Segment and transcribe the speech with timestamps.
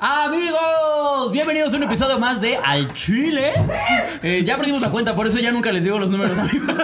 [0.00, 0.87] Amigos,
[1.26, 3.52] bienvenidos a un episodio más de Al Chile.
[4.22, 6.74] Eh, ya perdimos la cuenta, por eso ya nunca les digo los números, amigos.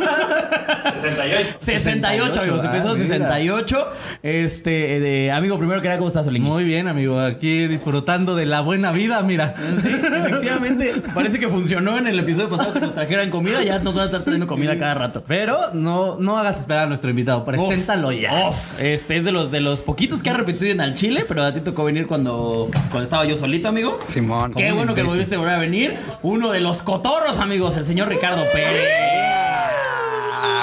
[1.00, 1.56] 68.
[1.58, 3.28] 68, amigos, episodio Ah, mira.
[3.28, 3.88] 68.
[4.23, 4.70] Este,
[5.00, 6.42] de, amigo, primero que nada, ¿cómo estás, Olin?
[6.42, 7.20] Muy bien, amigo.
[7.20, 9.55] Aquí disfrutando de la buena vida, mira.
[9.80, 10.95] Sí, efectivamente.
[11.14, 13.62] Parece que funcionó en el episodio pasado que nos trajeran comida.
[13.62, 15.24] Ya nos van a estar trayendo comida cada rato.
[15.27, 17.45] Pero no, no hagas esperar a nuestro invitado.
[17.45, 18.48] Preséntalo ya.
[18.48, 21.42] Uf, este es de los de los poquitos que ha repetido en Al Chile, pero
[21.45, 23.98] a ti tocó venir cuando, cuando estaba yo solito, amigo.
[24.24, 24.55] Simón.
[24.55, 25.96] Qué bueno que volviste a volver a venir.
[26.23, 28.88] Uno de los cotorros, amigos, el señor Ricardo Pérez.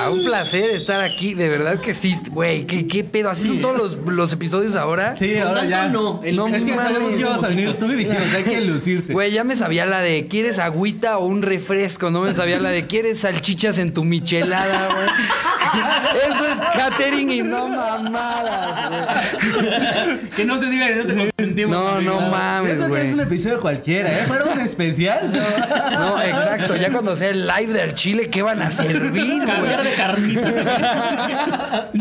[0.06, 3.62] Ah, un placer estar aquí, de verdad que sí, güey, ¿qué, qué pedo, así son
[3.62, 5.16] todos los, los episodios ahora.
[5.16, 5.88] Sí, Con ahora tanto ya.
[5.90, 6.82] no, el- No es que mames.
[6.82, 9.14] sabemos que ibas a venir tú y dijimos, hay que lucirse.
[9.14, 12.10] Güey, ya me sabía la de ¿quieres agüita o un refresco?
[12.12, 15.08] No me sabía la de ¿quieres salchichas en tu michelada, güey?
[16.34, 20.30] Eso es catering y no mamadas, güey.
[20.36, 21.78] Que no se diga que no te consentimos.
[21.78, 22.20] No, amigo.
[22.22, 24.24] no mames, Eso que es un episodio cualquiera, ¿eh?
[24.28, 25.32] Fuera un especial.
[25.32, 29.84] No, exacto, ya cuando sea el live del Chile, ¿qué van a servir, güey?
[29.84, 30.54] de carnitas.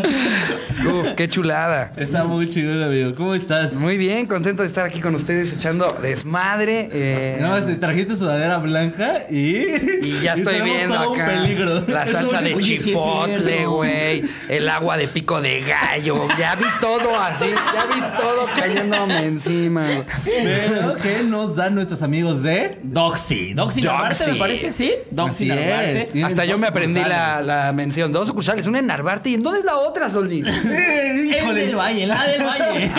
[0.87, 1.93] Uf, qué chulada.
[1.97, 3.15] Está muy chingón, amigo.
[3.15, 3.73] ¿Cómo estás?
[3.73, 6.89] Muy bien, contento de estar aquí con ustedes echando desmadre.
[6.93, 9.61] eh, Nada más te trajiste sudadera blanca y.
[10.03, 11.85] Y ya estoy viendo todo un acá peligro.
[11.87, 14.25] la salsa de chipotle, güey.
[14.49, 16.27] El agua de pico de gallo.
[16.39, 17.47] Ya vi todo así.
[17.75, 20.05] Ya vi todo cayéndome encima.
[20.25, 22.79] Pero, ¿qué nos dan nuestros amigos de?
[22.83, 23.53] Doxy.
[23.55, 24.31] Doxy Narvarte, Doxy.
[24.33, 24.93] me parece, ¿sí?
[25.11, 26.25] Doxy Narvarte.
[26.25, 28.13] Hasta yo me aprendí la mención.
[28.13, 30.43] Dos sucursales, una en Narvarte y ¿en dónde es la otra, Soldi?
[30.71, 32.91] Eh, El del Valle, la del Valle.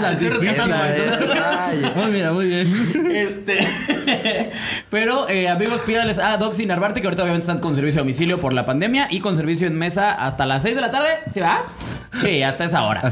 [0.00, 1.10] Las rescatando, la del.
[1.28, 1.92] Valle.
[1.94, 3.10] Muy bien, muy bien.
[3.14, 3.58] Este.
[4.90, 8.38] Pero, eh, amigos, pídales a Doxy Narvarte, que ahorita obviamente están con servicio a domicilio
[8.38, 11.08] por la pandemia y con servicio en mesa hasta las 6 de la tarde.
[11.30, 11.62] ¿Sí va?
[12.22, 13.10] Sí, hasta esa hora.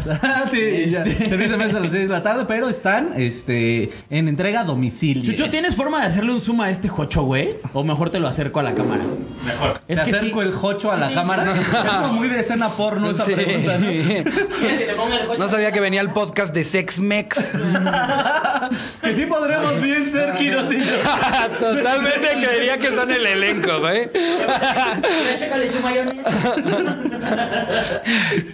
[0.51, 1.03] sí, ya.
[1.03, 4.61] Este- Servicio de mesa a las 6 de la tarde, pero están este, en entrega
[4.61, 5.31] a domicilio.
[5.33, 7.57] Chucho, ¿tienes forma de hacerle un zoom a este jocho, güey?
[7.73, 9.03] O mejor te lo acerco a la cámara.
[9.45, 9.81] Mejor.
[9.87, 11.53] Es que acerco el jocho a la cámara.
[11.57, 13.33] Es como muy de escena porno esa Sí.
[13.35, 13.87] pregunta, ¿no?
[15.39, 17.53] No sabía que venía el podcast de Sex Mex.
[19.03, 20.79] Que sí podremos bien ser giros y
[21.61, 24.11] Totalmente creería que son el elenco, güey.
[25.39, 26.31] Chécale su mayonesa.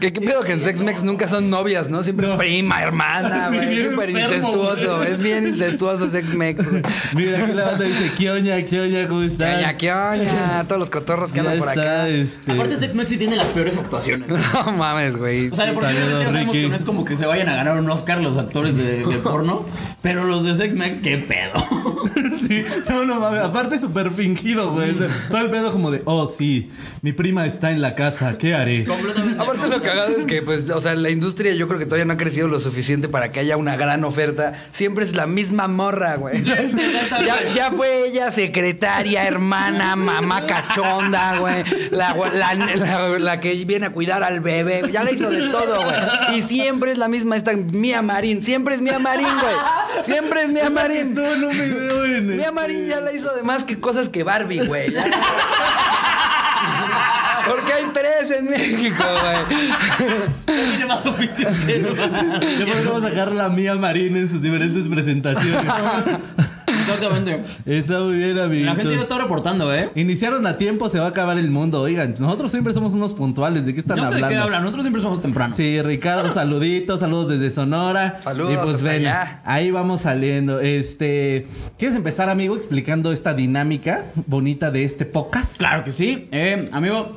[0.00, 2.02] ¿Qué, qué pedo que en Sex Mex nunca son novias, ¿no?
[2.02, 3.68] Siempre es prima, hermana, güey.
[3.68, 4.96] bien Es súper incestuoso.
[4.98, 5.12] güey.
[5.12, 6.82] Es bien incestuoso Sex Mex, güey.
[7.14, 9.58] Mira, aquí la banda dice, ¿qué oña, qué oña, cómo ¿Qué estás?
[9.58, 10.64] oña, qué oña?
[10.66, 12.08] Todos los cotorros que andan por está, acá.
[12.42, 12.53] Este...
[12.53, 14.28] Aparte, Sex Mex sí tiene las peores actuaciones.
[14.64, 15.48] No mames, güey.
[15.48, 16.64] O sea, de por sí ya sabemos Ricky.
[16.64, 19.19] que no es como que se vayan a ganar un Oscar los actores de, de
[19.22, 19.64] porno,
[20.03, 21.53] pero los de Sex Mex, qué pedo.
[22.52, 24.94] Sí, no, no mames, aparte súper fingido, güey.
[25.28, 26.70] Todo el pedo como de, oh, sí,
[27.02, 28.84] mi prima está en la casa, ¿qué haré?
[28.84, 29.42] Completamente.
[29.42, 32.12] Aparte lo cagado es que, pues, o sea, la industria yo creo que todavía no
[32.12, 34.52] ha crecido lo suficiente para que haya una gran oferta.
[34.70, 36.42] Siempre es la misma morra, güey.
[36.42, 41.64] Ya, ya fue ella secretaria, hermana, mamá cachonda, güey.
[41.91, 44.82] La, la, la- la que viene a cuidar al bebé.
[44.92, 46.38] Ya la hizo de todo, güey.
[46.38, 48.42] Y siempre es la misma esta Mía Marín.
[48.42, 49.54] Siempre es Mía Marín, güey.
[50.02, 51.14] Siempre es Mía Marín.
[51.14, 52.36] No, no me veo en...
[52.42, 54.92] Mía Marín ya la hizo de más que cosas que Barbie, güey.
[57.48, 59.36] Porque hay tres en México, güey.
[60.47, 61.84] tiene más suficiente.
[62.58, 65.62] Ya podemos sacar la mía Marina en sus diferentes presentaciones.
[66.81, 67.43] Exactamente.
[67.66, 68.75] Está muy bien, amiguitos.
[68.77, 69.91] La gente ya está reportando, ¿eh?
[69.94, 71.81] Iniciaron a tiempo, se va a acabar el mundo.
[71.83, 73.66] Oigan, nosotros siempre somos unos puntuales.
[73.66, 74.34] ¿De qué están No sé de hablando?
[74.34, 75.55] qué hablan, nosotros siempre somos temprano.
[75.56, 78.19] Sí, Ricardo, saluditos, saludos desde Sonora.
[78.21, 79.41] Saludos Y pues hasta ven, allá.
[79.44, 80.60] ahí vamos saliendo.
[80.60, 81.47] Este,
[81.78, 85.56] ¿quieres empezar, amigo, explicando esta dinámica bonita de este podcast?
[85.56, 86.28] Claro que sí.
[86.33, 87.10] Eh, amigo,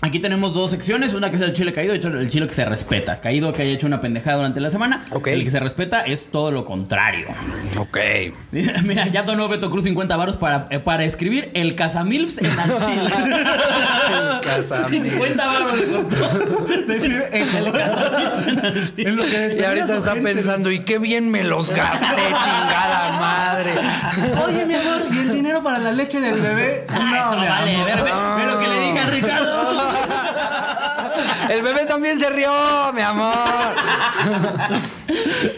[0.00, 1.14] aquí tenemos dos secciones.
[1.14, 3.20] Una que es el chile caído y el chile que se respeta.
[3.20, 5.04] Caído que haya hecho una pendejada durante la semana.
[5.26, 7.26] El que se respeta es todo lo contrario.
[7.78, 7.98] Ok.
[8.84, 12.78] Mira, ya donó Beto Cruz 50 varos para, eh, para escribir el Casamilfs en al
[12.78, 13.10] chile.
[14.42, 15.10] Casamilfs.
[15.12, 16.28] 50 varos le costó.
[16.86, 17.64] Decir, en, en
[19.16, 23.72] lo que Y ahorita está pensando, ¿y qué bien me los gasté, chingada madre?
[24.46, 26.84] Oye, mi amor, ¿y el dinero para la leche del bebé?
[26.88, 27.74] Ah, eso no mi vale.
[27.74, 27.86] amor.
[27.86, 29.57] Ve, ve- ve lo que le dije a Ricardo.
[31.50, 32.50] El bebé también se rió,
[32.94, 33.34] mi amor.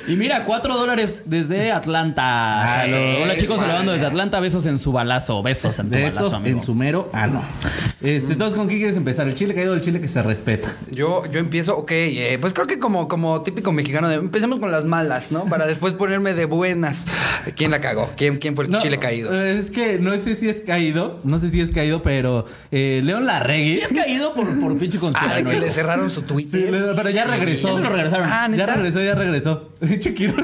[0.06, 2.80] Y mira, 4 dólares desde Atlanta.
[2.82, 3.22] Ay, Salud.
[3.22, 3.68] Hola chicos, madre.
[3.68, 4.40] saludando desde Atlanta.
[4.40, 5.42] Besos en su balazo.
[5.42, 6.58] Besos en tu De balazo, amigo.
[6.58, 7.42] en su mero ano.
[8.02, 9.28] Este, entonces, ¿con qué quieres empezar?
[9.28, 10.68] ¿El chile caído o el chile que se respeta?
[10.90, 14.70] Yo, yo empiezo, ok, eh, pues creo que como, como típico mexicano, de- empecemos con
[14.72, 15.44] las malas, ¿no?
[15.44, 17.06] Para después ponerme de buenas.
[17.56, 18.10] ¿Quién la cagó?
[18.16, 19.32] ¿Quién, quién fue el No, chile caído?
[19.34, 23.00] eh, Es que no sé si es caído, no sé si es caído, pero eh,
[23.04, 23.76] León Larregui.
[23.76, 25.50] Sí has caído por, por pinche Ah, conspiranoico.
[25.80, 26.70] Cerraron su Sí, Twitter.
[26.72, 27.68] le- pero ya regresó.
[27.68, 28.26] Ya se lo regresaron.
[28.30, 29.68] Ah, ya regresó, ya regresó.
[29.98, 30.36] Chiquiros.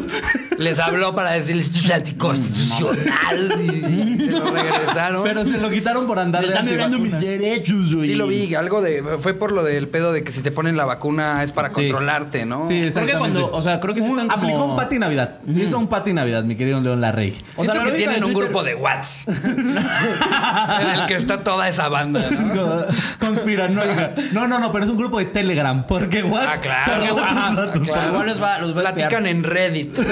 [0.59, 5.23] Les habló para decirles esto es anticonstitucional y se lo regresaron.
[5.25, 8.07] Pero se lo quitaron por andar Me de están violando mis derechos, güey.
[8.09, 10.77] Sí lo vi, algo de fue por lo del pedo de que si te ponen
[10.77, 11.75] la vacuna es para Sí.
[11.75, 12.61] controlarte, ¿no?
[12.69, 13.19] Sí, Porque exactamente.
[13.19, 14.43] cuando, o sea, creo que sí Un- están como...
[14.49, 15.39] Aplicó un pati Navidad.
[15.47, 17.37] Hizo un pati Navidad, mi querido León Larrey.
[17.57, 22.31] O sea, que tienen un grupo de Whats en el que está toda esa banda,
[22.31, 22.85] ¿no?
[23.21, 24.13] Conspiranoica.
[24.33, 25.87] No, no, no, pero es un grupo de Telegram.
[25.87, 26.45] Porque what?
[26.49, 27.07] Ah, claro.
[27.17, 27.83] Porque, ajá, datos.
[27.87, 28.09] claro.
[28.13, 28.81] Igual los va, los va.
[28.81, 29.99] Platican en Reddit.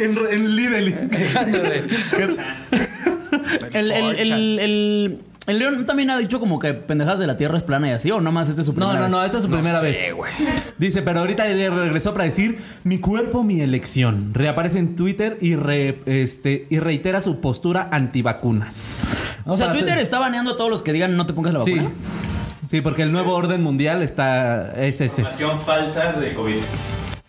[0.00, 0.88] En, en Lidl.
[3.72, 7.56] El, el, el, el, el León también ha dicho como que pendejadas de la Tierra
[7.58, 9.10] es plana y así, o nomás este es su No, primera no, vez?
[9.12, 9.98] no, esta es su primera sé, vez.
[10.78, 14.32] Dice, pero ahorita regresó para decir mi cuerpo, mi elección.
[14.34, 18.98] Reaparece en Twitter y, re- este, y reitera su postura antivacunas.
[19.44, 21.52] O sea, Para Twitter hacer- está baneando a todos los que digan no te pongas
[21.52, 21.82] la vacuna.
[21.82, 21.88] Sí,
[22.82, 24.72] porque el nuevo orden mundial está.
[24.76, 25.22] Es ese.
[25.22, 26.62] Información falsa de COVID.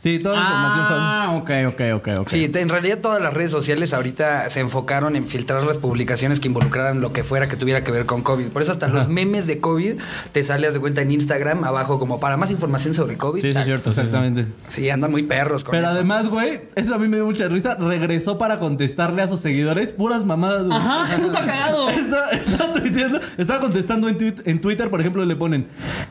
[0.05, 2.27] Sí, toda la información Ah, ok, ok, ok, ok.
[2.29, 6.47] Sí, en realidad todas las redes sociales ahorita se enfocaron en filtrar las publicaciones que
[6.47, 8.49] involucraran lo que fuera que tuviera que ver con COVID.
[8.49, 9.95] Por eso hasta los memes de COVID
[10.31, 13.41] te sales de cuenta en Instagram abajo como para más información sobre COVID.
[13.41, 13.89] Sí, sí, es cierto.
[13.89, 14.45] Exactamente.
[14.67, 15.95] Sí, andan muy perros con Pero eso.
[15.95, 17.73] además, güey, eso a mí me dio mucha risa.
[17.73, 20.65] Regresó para contestarle a sus seguidores puras mamadas.
[20.67, 20.77] güey.
[20.77, 21.89] Ajá, eso está cagado.
[21.95, 25.65] Está, está tuiteando- estaba contestando en, tuit- en Twitter, por ejemplo, le ponen: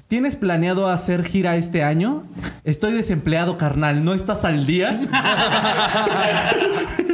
[0.08, 2.23] ¿Tienes planeado hacer gira este año?
[2.64, 3.84] Estoy desempleado, carnal.
[3.93, 5.01] ¿No estás al día?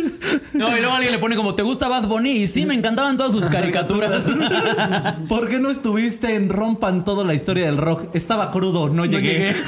[0.53, 2.31] No, y luego alguien le pone como, ¿te gusta Bad Bunny?
[2.31, 4.25] Y sí, me encantaban todas sus caricaturas.
[5.29, 8.15] ¿Por qué no estuviste en Rompan toda la historia del rock?
[8.15, 9.55] Estaba crudo, no llegué.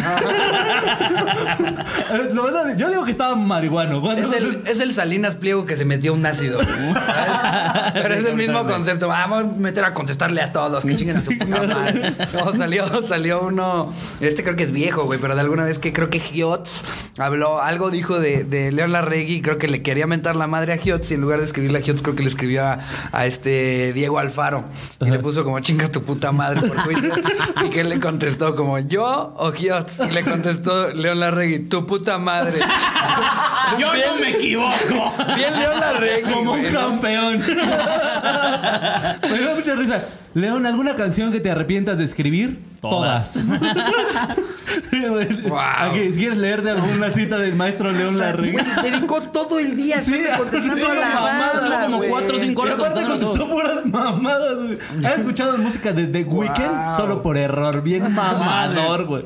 [2.12, 2.28] Eh,
[2.76, 4.12] yo digo que estaba marihuano.
[4.12, 6.58] Es el, es el Salinas Pliego que se metió un ácido.
[6.64, 7.92] ¿sabes?
[7.94, 9.08] Pero es el mismo concepto.
[9.08, 10.84] Vamos a meter a contestarle a todos.
[10.84, 12.12] Que chinguen a su puta madre.
[12.34, 13.92] No, salió, salió uno.
[14.20, 15.18] Este creo que es viejo, güey.
[15.18, 16.84] Pero de alguna vez que creo que Giotz
[17.18, 17.60] habló.
[17.62, 19.42] Algo dijo de, de León Larregui.
[19.42, 21.10] Creo que le quería mentar la madre a Giotz.
[21.10, 22.78] Y en lugar de escribirle a Giotz, creo que le escribió a,
[23.12, 24.64] a este Diego Alfaro.
[25.00, 27.12] Y le puso como chinga tu puta madre por Twitter.
[27.64, 30.00] y que él le contestó como yo o Giotz.
[30.08, 32.60] Y le contestó León Larregui, tu puta madre.
[33.78, 35.14] Yo no me equivoco.
[35.36, 37.38] Bien León Larregui, Como un campeón.
[39.22, 40.04] Me dio mucha risa.
[40.34, 42.60] León, ¿alguna canción que te arrepientas de escribir?
[42.80, 43.36] Todas.
[45.48, 45.58] Wow.
[45.58, 48.56] Aquí, si quieres leer de alguna cita del maestro León Larregui.
[48.82, 52.10] Dedicó todo el día Sí, siempre contestando a la mamadas, como güey.
[52.10, 54.78] cuatro o cinco Y horas aparte contando contestó puras mamadas, güey.
[55.04, 56.96] ¿Has escuchado música de The Weeknd?
[56.96, 57.82] Solo por error.
[57.82, 59.22] Bien mamador, güey.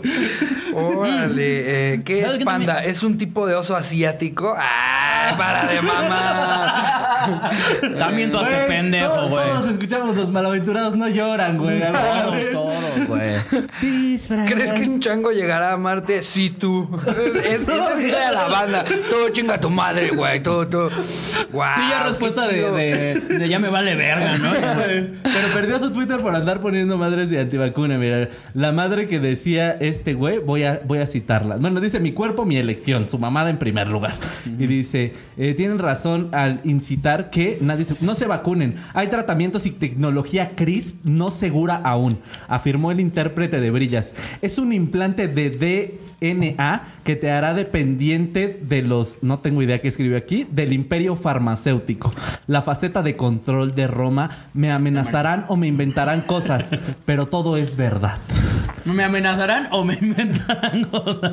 [0.75, 2.75] Órale, eh, ¿qué ¿Sabes es panda?
[2.75, 2.91] también?
[2.91, 4.55] ¿Es un tipo de oso asiático?
[4.59, 5.35] ¡Ah!
[5.37, 7.51] ¡Para de mamá!
[7.99, 9.45] También tú haces Güey, pendejo, todos- güey.
[9.49, 11.81] Todos escuchamos los malaventurados no lloran, güey.
[11.93, 13.33] Todos, todos, güey.
[14.47, 16.23] ¿Crees que un chango llegará a Marte?
[16.23, 16.89] Sí, tú.
[17.07, 18.85] Es, es, esa es idea de la banda.
[19.11, 20.43] Todo chinga tu madre, güey.
[20.43, 20.91] Todo, todo.
[21.53, 24.51] Guau, Sí, ya respuesta de, de, de ya me vale verga, ¿no?
[25.23, 27.99] Pero perdió su Twitter por andar poniendo madres de antivacuna.
[27.99, 31.57] Mira, la madre que decía este güey, voy a, voy a citarla.
[31.57, 34.15] Bueno, dice mi cuerpo, mi elección, su mamada en primer lugar.
[34.47, 38.77] Y dice, eh, tienen razón al incitar que nadie se- no se vacunen.
[38.95, 40.51] Hay tratamientos y tecnología
[41.05, 42.19] No segura aún,
[42.49, 44.13] afirmó el intérprete de Brillas.
[44.43, 45.51] Es un implante de
[46.21, 51.17] DNA que te hará dependiente de los, no tengo idea qué escribió aquí, del imperio
[51.17, 52.13] farmacéutico.
[52.47, 56.71] La faceta de control de Roma me amenazarán o me inventarán cosas,
[57.05, 58.19] pero todo es verdad.
[58.85, 61.33] ¿Me amenazarán o me inventarán cosas?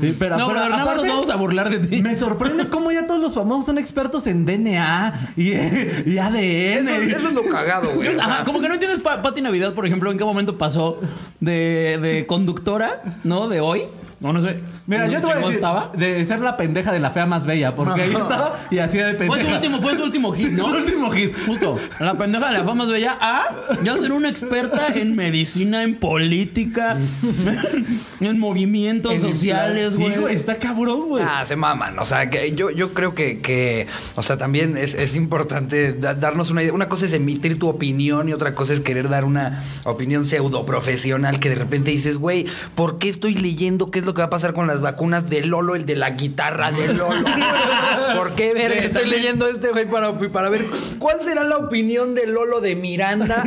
[0.00, 2.02] Sí, pero- no, pero pero nada más nos aparte- vamos a burlar de ti.
[2.02, 6.36] Me sorprende cómo ya todos los famosos son expertos en DNA y, y ADN.
[6.36, 8.08] Eso, eso es lo cagado, güey.
[8.08, 10.56] O sea, Ajá, como que no entiendes, Pa- Pati Navidad, por ejemplo, en qué momento
[10.58, 11.00] pasó
[11.40, 13.48] de, de conductora, ¿no?
[13.48, 13.84] De hoy.
[14.20, 14.60] No, no sé.
[14.88, 15.92] Mira, ¿No yo te voy a decir estaba?
[15.94, 19.14] de ser la pendeja de la fea más bella, porque ahí estaba y hacía de
[19.14, 19.34] pendeja.
[19.42, 20.68] Fue su último, fue su último hit, ¿no?
[20.70, 21.32] Su último hit.
[21.46, 21.76] Justo.
[22.00, 23.18] La pendeja de la fama es bella.
[23.20, 23.44] A.
[23.84, 26.96] Ya ser una experta en medicina, en política,
[28.20, 30.12] en movimientos En sociales, güey.
[30.14, 31.24] Sí, güey, está cabrón, güey.
[31.26, 31.98] Ah, se maman.
[31.98, 36.14] O sea, que yo, yo creo que, que, o sea, también es, es importante da-
[36.14, 36.72] darnos una idea.
[36.72, 40.64] Una cosa es emitir tu opinión y otra cosa es querer dar una opinión pseudo
[40.66, 44.26] profesional que de repente dices, güey, ¿por qué estoy leyendo qué es lo que va
[44.26, 47.24] a pasar con las vacunas de Lolo, el de la guitarra de Lolo?
[48.16, 48.72] ¿Por qué ver?
[48.72, 49.10] Sí, estoy también.
[49.22, 50.64] leyendo este, güey, para, para ver
[50.98, 53.44] cuál será la opinión de Lolo de Miranda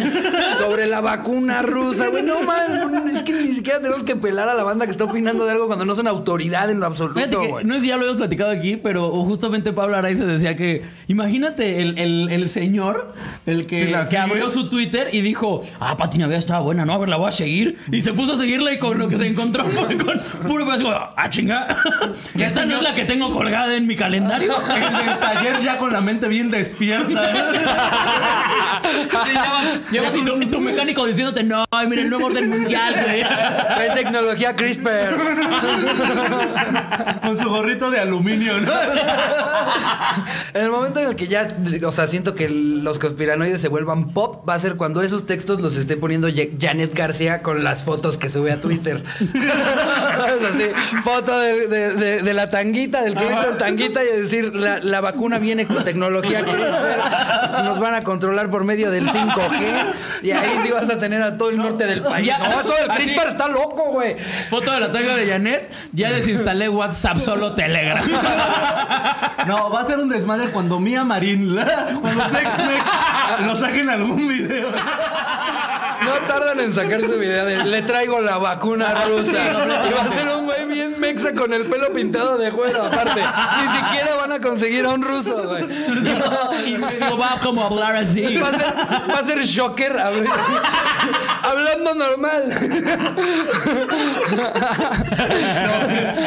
[0.59, 2.07] sobre la vacuna rusa.
[2.07, 5.03] Güey, no mames, es que ni siquiera tenemos que pelar a la banda que está
[5.05, 7.65] opinando de algo cuando no son autoridad en lo absoluto, güey.
[7.65, 11.81] no sé si ya lo habíamos platicado aquí, pero justamente Pablo Araiza decía que imagínate
[11.81, 13.13] el, el- el señor,
[13.45, 17.09] el que, abrió su Twitter y dijo, ah, Pati Navidad estaba buena, no, a ver,
[17.09, 17.77] la voy a seguir.
[17.91, 20.89] Y se puso a seguirla y con lo que se encontró fue con puro pedazo,
[21.23, 21.67] ah, chinga.
[22.37, 24.55] Esta no es la que tengo colgada en mi calendario.
[24.71, 27.31] En el taller ya con la mente bien despierta.
[29.25, 29.33] Sí,
[29.91, 33.21] ya tu, mecánico diciéndote, no, ay, mira el nuevo orden mundial, güey.
[33.21, 35.15] Trae tecnología CRISPR.
[37.21, 38.71] Con su gorrito de aluminio, ¿no?
[40.53, 41.47] En el momento en el que ya,
[41.85, 45.61] o sea, siento que los conspiranoides se vuelvan pop, va a ser cuando esos textos
[45.61, 46.27] los esté poniendo
[46.59, 49.03] Janet García con las fotos que sube a Twitter.
[51.15, 54.79] Foto de, de- de- de la tanguita, del que grita en tanguita y decir, la,
[54.79, 60.31] la vacuna viene con tecnología CRISPR, nos van a controlar por medio del 5G y
[60.31, 62.27] ahí sí vas a tener a todo el norte del país.
[62.27, 62.37] Ya.
[62.39, 63.03] No, eso del Así.
[63.03, 64.15] CRISPR está loco, güey.
[64.49, 65.69] Foto de la tanga de Janet.
[65.93, 68.03] Ya desinstalé WhatsApp, solo Telegram.
[69.47, 73.89] No, va a ser un desmadre cuando Mía Marín, la- cuando Sex Mex lo saquen
[73.89, 74.69] algún video.
[76.03, 79.31] No tardan en sacar su video de le traigo la vacuna rusa.
[79.51, 83.20] Y va a ser un güey bien mexa con el pelo pintado de güero, aparte.
[83.22, 85.63] Ni siquiera van a conseguir a un ruso, güey.
[86.72, 88.38] Y me digo, va como a hablar así.
[88.38, 88.75] Va a ser,
[89.10, 90.27] va a ser shocker habl-
[91.43, 92.43] hablando normal.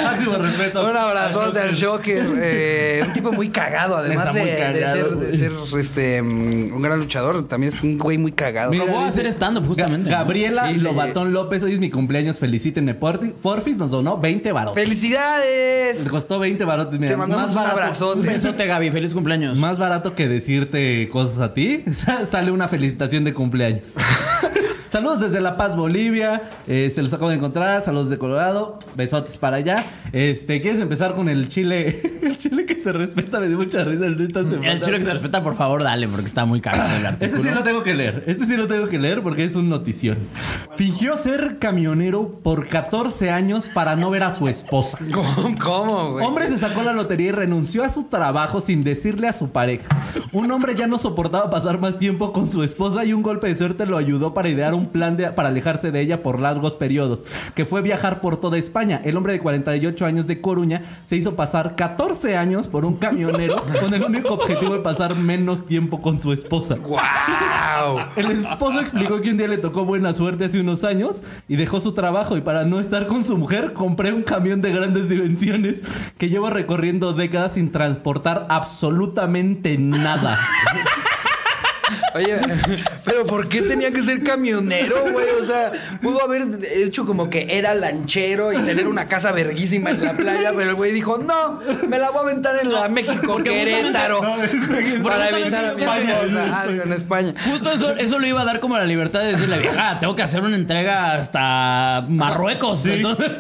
[0.05, 0.89] Máximo respeto.
[0.91, 2.25] Un abrazote al shocker.
[2.39, 6.75] eh, un tipo muy cagado, además de, muy de cagado, ser, de ser, este, mm,
[6.75, 7.47] un gran luchador.
[7.49, 8.71] También es un güey muy cagado.
[8.71, 10.11] Pero voy a hacer stand-up justamente.
[10.11, 10.85] Ga- Gabriela Sí, sí.
[10.85, 12.95] Lobatón López, hoy es mi cumpleaños, felicítenme.
[12.95, 16.03] Forfis nos donó 20 ¡Felicidades!
[16.05, 16.99] Te costó 20 barotes.
[16.99, 18.27] Mira, Te mandamos un barato- Un abrazote.
[18.29, 18.91] besote, Gaby.
[18.91, 19.57] Feliz cumpleaños.
[19.59, 21.85] Más barato que decirte cosas a ti,
[22.31, 23.89] sale una felicitación de cumpleaños.
[24.95, 26.51] Saludos desde La Paz, Bolivia.
[26.69, 27.83] Este, los acabo de encontrar.
[27.83, 28.79] Saludos de Colorado.
[28.95, 29.85] Besotes para allá.
[30.13, 32.01] Este, ¿quieres empezar con el chile?
[32.25, 34.73] El chile que se respeta, me dio mucha risa el esta semana.
[34.73, 37.43] El chilo que se respeta, por favor, dale, porque está muy cagado el Este artículo.
[37.43, 38.25] sí lo tengo que leer.
[38.27, 40.17] Este sí lo tengo que leer porque es un notición.
[40.77, 44.99] Fingió ser camionero por 14 años para no ver a su esposa.
[45.13, 46.25] ¿Cómo, cómo, güey?
[46.25, 49.89] Hombre se sacó la lotería y renunció a su trabajo sin decirle a su pareja.
[50.33, 53.55] Un hombre ya no soportaba pasar más tiempo con su esposa y un golpe de
[53.55, 57.25] suerte lo ayudó para idear un plan de- para alejarse de ella por largos periodos,
[57.55, 59.01] que fue viajar por toda España.
[59.05, 63.57] El hombre de 48 años de Coruña se hizo pasar 14 años por un camionero
[63.81, 66.77] con el único objetivo de pasar menos tiempo con su esposa.
[66.77, 67.99] ¡Wow!
[68.17, 71.17] El esposo explicó que un día le tocó buena suerte hace unos años
[71.49, 74.73] y dejó su trabajo y para no estar con su mujer compré un camión de
[74.73, 75.81] grandes dimensiones
[76.19, 80.39] que lleva recorriendo décadas sin transportar absolutamente nada.
[82.15, 82.37] Oye,
[83.05, 85.27] pero ¿por qué tenía que ser camionero, güey?
[85.41, 90.05] O sea, pudo haber hecho como que era lanchero y tener una casa verguísima en
[90.05, 93.37] la playa, pero el güey dijo, no, me la voy a aventar en la México
[93.43, 96.13] Querétaro para justamente- evitar a mi España.
[96.23, 97.35] esposa algo en España.
[97.51, 100.23] Justo eso, eso le iba a dar como la libertad de decirle, vieja, tengo que
[100.23, 102.87] hacer una entrega hasta Marruecos.
[102.87, 103.31] Entonces,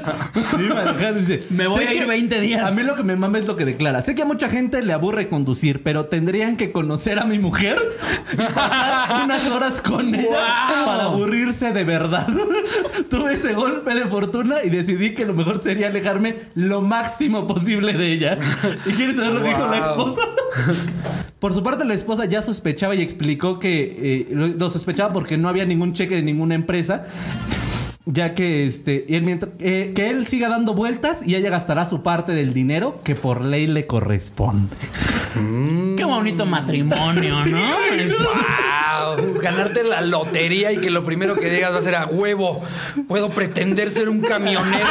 [0.56, 2.66] Sí, maneja, dice, Me voy "Sé a ir que- 20 días".
[2.66, 4.02] A mí lo que me mama es lo que declara.
[4.02, 7.76] Sé que a mucha gente le aburre conducir, pero tendrían que conocer a mi mujer
[8.68, 10.86] pasar unas horas con ella ¡Wow!
[10.86, 12.26] para aburrirse de verdad.
[13.10, 17.92] Tuve ese golpe de fortuna y decidí que lo mejor sería alejarme lo máximo posible
[17.94, 18.38] de ella.
[18.86, 20.22] ¿Y quieres saber lo que dijo la esposa?
[21.38, 25.36] Por su parte, la esposa ya sospechaba y explicó que eh, lo, lo sospechaba porque
[25.36, 27.04] no había ningún cheque de ninguna empresa.
[28.06, 32.02] Ya que este, él mientras- eh, que él siga dando vueltas y ella gastará su
[32.02, 34.74] parte del dinero que por ley le corresponde.
[36.06, 37.78] Qué bonito matrimonio, ¿no?
[37.94, 39.34] Es- ¡Wow!
[39.40, 42.62] Ganarte la lotería y que lo primero que digas va a ser a huevo.
[43.08, 44.86] Puedo pretender ser un camionero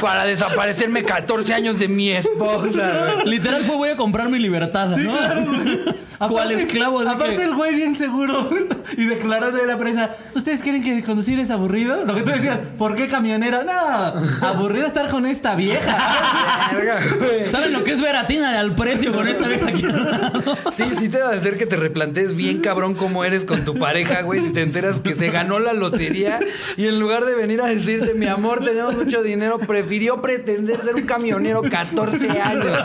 [0.00, 3.22] para desaparecerme 14 años de mi esposa.
[3.24, 5.12] Literal fue voy a comprar mi libertad, ¿no?
[6.18, 7.04] ¿Cuál Aparte- esclavo?
[7.04, 8.48] de Aparte que- el güey bien seguro
[8.96, 12.04] y declarando de la prensa, ¿ustedes creen que conducir es aburrido?
[12.04, 13.62] Lo que tú decías, ¿por qué camionero?
[13.64, 15.96] No, aburrido estar con esta vieja.
[17.50, 19.84] ¿Saben lo que es ver a Tina al precio con esta vieja aquí?
[20.72, 23.78] Sí, sí te va a hacer que te replantees bien cabrón cómo eres con tu
[23.78, 24.42] pareja, güey.
[24.42, 26.40] Si te enteras que se ganó la lotería
[26.76, 30.94] y en lugar de venir a decirte, mi amor, tenemos mucho dinero, prefirió pretender ser
[30.96, 32.78] un camionero 14 años.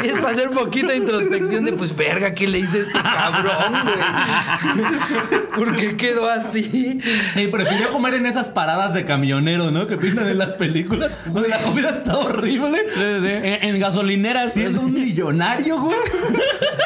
[0.00, 3.74] Sí, es para hacer poquita introspección de, pues, verga, ¿qué le hice a este cabrón,
[3.84, 5.40] güey?
[5.54, 7.00] ¿Por qué quedó así?
[7.34, 9.86] Y prefirió comer en esas paradas de camionero, ¿no?
[9.86, 12.78] Que pintan en las películas, donde la comida está horrible.
[12.94, 13.28] Sí, sí.
[13.28, 14.52] En, en gasolineras.
[14.52, 15.96] Siendo un millonario, güey,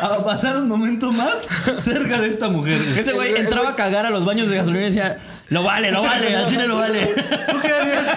[0.00, 1.34] a pasar un momento más
[1.78, 2.80] cerca de esta mujer.
[2.98, 5.18] Ese güey entraba a cagar a los baños de gasolina y decía,
[5.50, 7.12] Lo vale, lo vale, al chile lo vale.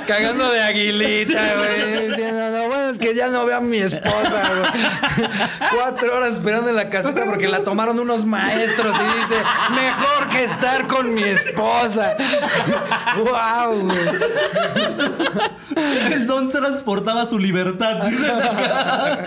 [0.08, 2.10] Cagando de aguilita, güey.
[2.10, 5.30] Lo bueno es que ya no veo a mi esposa, güey.
[5.76, 10.44] Cuatro horas esperando en la caseta porque la tomaron unos maestros y dice, mejor que
[10.44, 12.14] estar con mi esposa.
[13.18, 13.98] wow, güey.
[16.14, 18.04] El don transportaba su libertad.
[18.10, 19.26] dicen acá.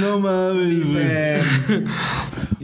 [0.00, 1.42] no mames, güey.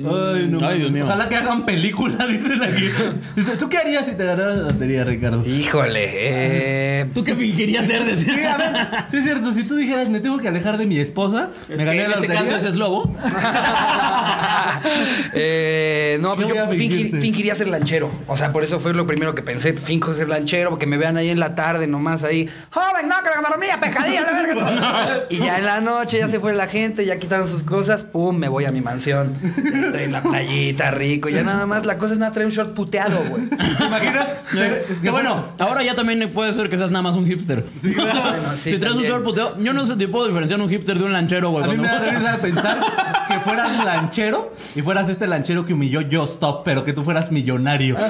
[0.07, 0.79] Ay, no Ay.
[0.79, 1.05] Dios mío.
[1.05, 2.89] Ojalá que hagan película, dicen aquí.
[3.37, 5.45] Dice, ¿Tú qué harías si te ganaras la lotería, Ricardo?
[5.47, 8.05] Híjole, eh, ¿Tú qué fingirías ser?
[8.05, 8.29] Decir?
[8.39, 8.73] Sí, a ver,
[9.11, 11.85] sí es cierto, si tú dijeras, me tengo que alejar de mi esposa, Es me
[11.85, 12.45] gané en la este lotería.
[12.51, 13.15] caso ese es lobo.
[15.35, 18.11] Eh, no, pues ¿Qué yo fingir- fingiría ser lanchero.
[18.27, 19.73] O sea, por eso fue lo primero que pensé.
[19.73, 22.49] Finjo ser lanchero, porque me vean ahí en la tarde nomás ahí.
[22.71, 25.27] ¡Joven, no, que la camaromía, pescadilla, la verga!
[25.31, 28.37] y ya en la noche ya se fue la gente, ya quitaron sus cosas, pum,
[28.37, 29.35] me voy a mi mansión.
[29.89, 31.29] Estoy en la playita, rico.
[31.29, 33.49] Ya nada más, la cosa es nada, traer un short puteado, güey.
[33.49, 34.29] ¿Te imaginas?
[35.03, 37.65] Que bueno, ahora ya también puede ser que seas nada más un hipster.
[38.19, 40.99] Bueno, sí, si traes un short puteo, yo no sé si puedo diferenciar un hipster
[40.99, 41.65] de un lanchero, güey.
[41.65, 42.81] A mí me da risa pensar
[43.29, 47.31] que fueras lanchero y fueras este lanchero que humilló Yo Stop, pero que tú fueras
[47.33, 47.97] millonario.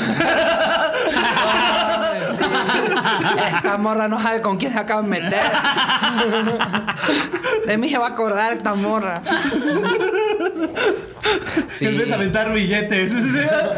[3.55, 5.41] Esta morra no sabe con quién se acaba de meter.
[7.67, 9.23] De mí se va a acordar esta morra.
[11.79, 13.13] Que en vez de aventar billetes.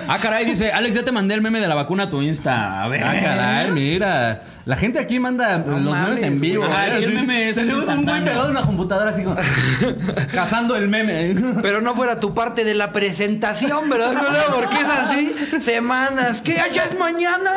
[0.08, 2.82] Ah, caray, dice, Alex, ya te mandé el meme de la vacuna a tu Insta.
[2.82, 3.02] A ver.
[3.04, 4.42] Ah, caray, mira.
[4.66, 6.64] La gente aquí manda los mames, memes en vivo.
[6.64, 6.96] ¿eh?
[7.02, 9.36] el meme es Tenemos un güey pegado en una computadora así como...
[10.32, 11.34] cazando el meme.
[11.62, 14.12] Pero no fuera tu parte de la presentación, ¿verdad?
[14.12, 16.42] No, porque es así, semanas.
[16.42, 16.60] ¿Qué?
[16.72, 17.50] ¿Ya es mañana?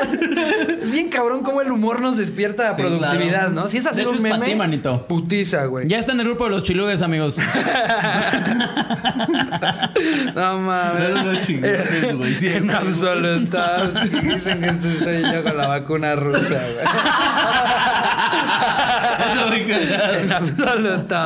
[0.82, 3.50] Es bien cabrón cómo el humor nos despierta Sí, productividad, claro.
[3.52, 3.68] ¿no?
[3.68, 4.46] Si es De hacer hecho, un es meme.
[4.46, 5.06] ti, manito.
[5.08, 5.88] Putiza, güey.
[5.88, 7.38] Ya está en el grupo de los chilugues, amigos.
[10.36, 11.46] No mames.
[11.46, 13.94] Chingones, güey, siempre, En absolutados.
[14.12, 16.86] Dicen que este soy yo con la vacuna rusa, güey.
[20.22, 20.32] En.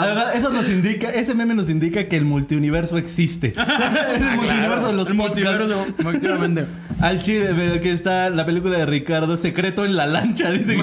[0.04, 3.54] Además, eso nos indica, ese meme nos indica que el multiuniverso existe.
[3.58, 3.58] es
[4.22, 5.46] el multiverso de los El podcasts.
[5.46, 6.66] multiverso, efectivamente.
[7.00, 10.82] Al chile, pero aquí está la película de Ricardo, Secreto en la lancha, dice que.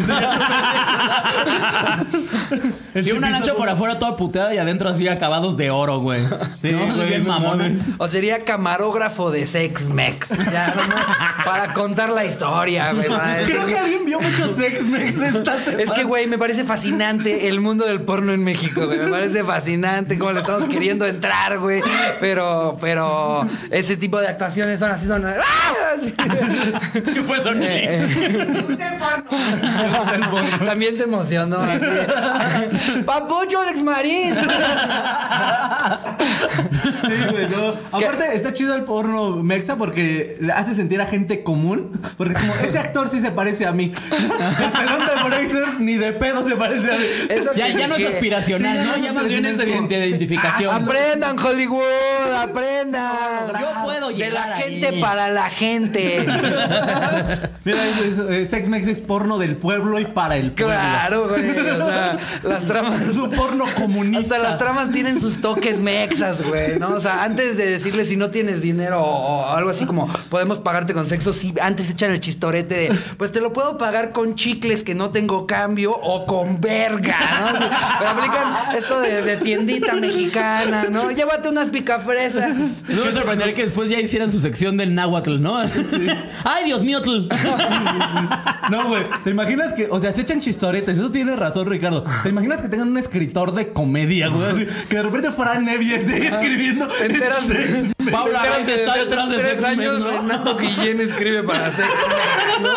[2.95, 6.25] El Y una lancha por afuera toda puteada y adentro así acabados de oro, güey.
[6.63, 6.95] Sí, ¿No?
[6.95, 7.59] güey, Bien no mamón.
[7.59, 7.79] mames.
[7.99, 10.29] O sería camarógrafo de Sex Mex.
[10.53, 11.07] Ya, nomás
[11.45, 13.07] para contar la historia, güey.
[13.47, 16.03] Creo que alguien vio muchos sex mex esta Es que, semana.
[16.05, 18.99] güey, me parece fascinante el mundo del porno en México, güey.
[19.01, 21.83] Me parece fascinante cómo le estamos queriendo entrar, güey.
[22.21, 25.25] Pero, pero ese tipo de actuaciones son así, son...
[25.27, 25.33] ¡Ah!
[26.13, 27.51] ¿Qué fue eso?
[27.55, 28.07] Eh,
[30.67, 31.61] También se emocionó.
[31.61, 34.35] así de, Papucho Alex Marín.
[34.35, 34.41] Sí,
[37.31, 37.75] güey, no.
[37.93, 41.91] Aparte, está chido el porno mexa porque le hace sentir a gente común.
[42.17, 43.93] Porque como ese actor sí se parece a mí.
[44.11, 47.05] El pelón de Bracer ni de pedo se parece a mí.
[47.29, 49.05] Eso Ya, ya no es aspiracional, sí, ¿no?
[49.05, 50.75] ya más bien es de, de identificación.
[50.75, 53.53] Aprendan Hollywood, aprendan.
[53.61, 54.81] Yo puedo De llegar la ahí.
[54.81, 55.94] gente para la gente.
[57.65, 60.75] Mira, es, es- eh, sex mex es porno del pueblo y para el pueblo.
[60.75, 61.51] Claro, güey.
[61.51, 63.01] O sea, las tramas.
[63.03, 64.37] Es un porno comunista.
[64.37, 66.91] Hasta las tramas tienen sus toques mexas, güey, ¿no?
[66.95, 70.59] O sea, antes de decirle si no tienes dinero o, o algo así como podemos
[70.59, 74.35] pagarte con sexo, sí, antes echan el chistorete de, pues te lo puedo pagar con
[74.35, 77.17] chicles que no tengo cambio o con verga,
[77.53, 77.59] ¿no?
[77.99, 81.11] Pero aplican esto de, de tiendita mexicana, ¿no?
[81.11, 82.85] Llévate unas picafresas.
[82.89, 85.63] No me sorprendería que después ya hicieran su sección del náhuatl, ¿no?
[86.45, 87.01] ¡Ay, Dios mío!
[88.71, 89.05] No, güey.
[89.23, 90.97] ¿Te imaginas que, o sea, se echan chistoretes?
[90.97, 92.03] Eso tiene razón, Ricardo.
[92.23, 94.67] ¿Te imaginas que tengan un escritor de comedia, güey?
[94.89, 96.87] Que de repente Fran Nevia esté escribiendo.
[96.89, 97.95] Te enteras de...
[98.11, 100.21] Paula Araiza está detrás de hace Sex años, ¿no?
[100.21, 101.89] Renato Guillén escribe para Sex
[102.63, 102.71] ¿no?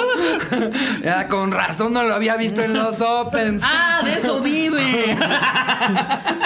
[1.04, 3.62] Ya, con razón no lo había visto en los Opens.
[3.66, 5.18] ¡Ah, de eso vive!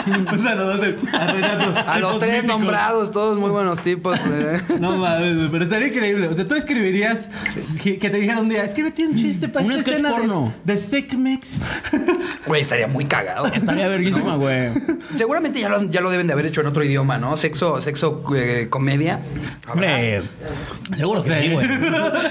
[0.07, 1.73] Un saludote a Renato.
[1.89, 2.59] A los tres míticos.
[2.59, 4.19] nombrados, todos muy buenos tipos.
[4.27, 4.61] eh.
[4.79, 6.27] No mames, pero estaría increíble.
[6.27, 7.29] O sea, tú escribirías
[7.81, 10.53] que te dijeran un día, escríbete un chiste para Un esta escena de- porno.
[10.65, 11.61] de, Sex Mex.
[12.45, 13.45] Güey, estaría muy cagado.
[13.45, 14.69] Estaría verguísima, güey.
[15.15, 17.37] Seguramente ya lo, ya lo deben de haber hecho en otro idioma, ¿no?
[17.37, 19.21] Sexo, sexo, eh, comedia.
[19.71, 20.23] Hombre,
[20.97, 21.65] seguro que sí, güey.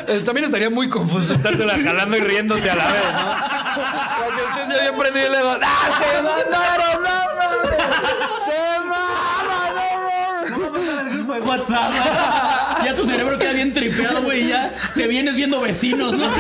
[0.08, 4.24] Eh, También estaría muy confuso estártela jalando y riéndote a la vez, ¿no?
[4.26, 7.20] Porque usted se había prendido y ¡ah, se mandaron, no!
[8.44, 9.29] ¡Se mama, no, mames!
[11.40, 11.92] El WhatsApp.
[12.84, 14.44] Ya tu cerebro queda bien tripeado, güey.
[14.44, 16.24] y Ya te vienes viendo vecinos, ¿no?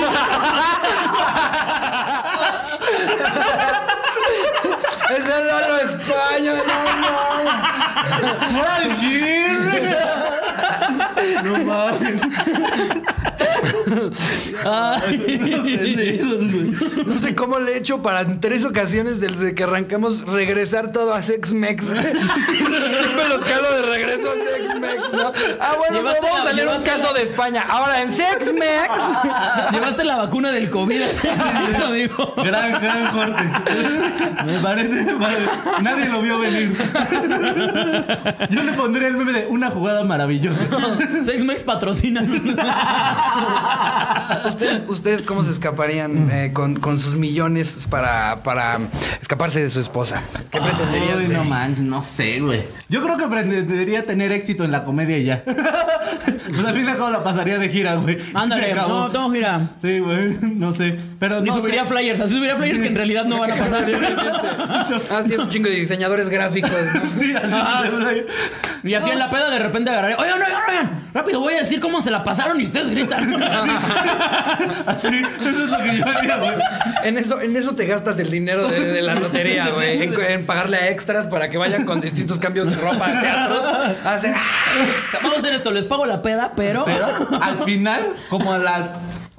[5.10, 7.10] ¡Es el Lolo España, no, no!
[11.44, 12.20] No mames.
[17.06, 21.14] No sé cómo le he hecho para en tres ocasiones desde que arrancamos regresar todo
[21.14, 21.86] a Sex Mex.
[21.86, 25.32] Siempre los calo de regreso a Sex Mex, ¿no?
[25.60, 27.64] Ah, bueno, Llevaste vamos a salir un caso la- de España.
[27.68, 28.90] Ahora en Sex Mex.
[29.72, 31.00] Llevaste la vacuna del COVID.
[31.00, 32.34] Eso, amigo.
[32.36, 33.44] Gran, gran corte.
[34.46, 35.06] Me parece.
[35.82, 36.76] Nadie lo vio venir.
[38.50, 40.60] Yo le pondría el meme de una jugada maravillosa.
[41.22, 42.22] Sex Mex patrocina.
[44.46, 48.78] ¿Ustedes, ¿Ustedes cómo se escaparían eh, con, con sus millones para, para
[49.20, 50.22] escaparse de su esposa?
[50.50, 51.36] ¿Qué pretenderían Ay, ser?
[51.36, 52.64] no manches, no sé, güey.
[52.88, 55.44] Yo creo que pretendería tener éxito en la comedia ya.
[56.48, 58.18] pues al fin y al cabo la pasaría de gira, güey.
[58.34, 59.60] Ándale, no, tengo gira.
[59.80, 60.98] Sí, güey, no sé.
[61.18, 61.88] Pero Y no subiría sé.
[61.90, 62.20] flyers.
[62.20, 63.86] Así subiría flyers que en realidad no van a pasar.
[65.10, 66.70] Ah, tienes un chingo de diseñadores gráficos.
[66.70, 67.00] ¿no?
[67.20, 68.24] Sí, así güey.
[68.82, 70.14] Y así en la peda de repente agarraré.
[70.16, 70.90] Oigan, oigan, oigan.
[71.12, 73.42] Rápido, voy a decir cómo se la pasaron y ustedes gritan.
[73.42, 76.52] Así, eso es lo que yo haría, güey.
[77.04, 80.02] En eso, en eso te gastas el dinero de, de la lotería, güey.
[80.02, 83.64] En, en pagarle a extras para que vayan con distintos cambios de ropa a teatros.
[84.04, 84.34] A hacer.
[84.36, 84.40] ¡ah!
[85.22, 85.72] Vamos a hacer esto.
[85.72, 86.84] Les pago la peda, pero.
[86.84, 87.06] Pero
[87.40, 88.90] al final, como a las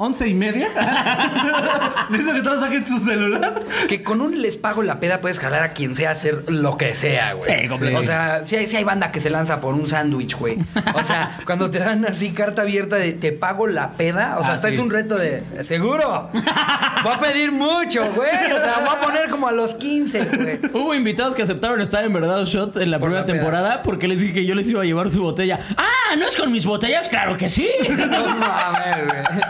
[0.04, 0.68] once y media,
[2.10, 3.62] dice que todos saquen su celular.
[3.88, 6.76] Que con un les pago la peda puedes jalar a quien sea a hacer lo
[6.78, 7.44] que sea, güey.
[7.62, 8.00] Sí, completamente.
[8.00, 10.58] O sea, sí hay, sí hay banda que se lanza por un sándwich, güey.
[10.96, 14.52] O sea, cuando te dan así carta abierta de te pago la peda, o sea,
[14.52, 14.74] Ah, hasta sí.
[14.76, 16.30] es un reto de seguro.
[17.04, 18.30] Voy a pedir mucho, güey.
[18.52, 20.60] O sea, voy a poner como a los 15, güey.
[20.74, 24.08] Hubo invitados que aceptaron estar en verdad shot en la Por primera la temporada porque
[24.08, 25.60] les dije que yo les iba a llevar su botella.
[25.78, 26.16] ¡Ah!
[26.18, 27.08] ¿No es con mis botellas?
[27.08, 27.70] ¡Claro que sí!
[28.12, 29.42] No mames, güey.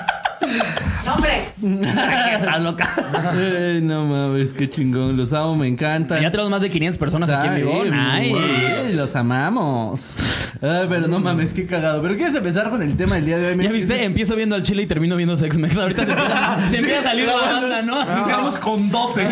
[1.61, 2.89] Estás loca.
[3.31, 5.15] Ay, no mames, qué chingón.
[5.17, 6.21] Los amo, me encantan.
[6.21, 7.83] Ya tenemos más de 500 personas aquí en vivo.
[7.93, 8.93] Ay, Nice.
[8.95, 10.13] los amamos.
[10.61, 12.01] Ay, pero no mames, qué cagado.
[12.01, 13.63] Pero ¿quieres empezar con el tema del día de hoy?
[13.63, 14.03] ¿Ya viste?
[14.03, 15.77] Empiezo viendo al chile y termino viendo Sex Mex.
[15.77, 18.01] Ahorita se empieza, se empieza a salir la banda, ¿no?
[18.25, 19.21] Sigamos con 12.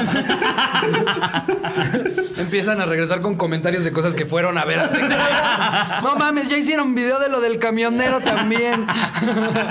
[2.37, 4.97] Empiezan a regresar con comentarios de cosas que fueron a ver así.
[6.03, 8.85] No mames, ya hicieron video de lo del camionero también.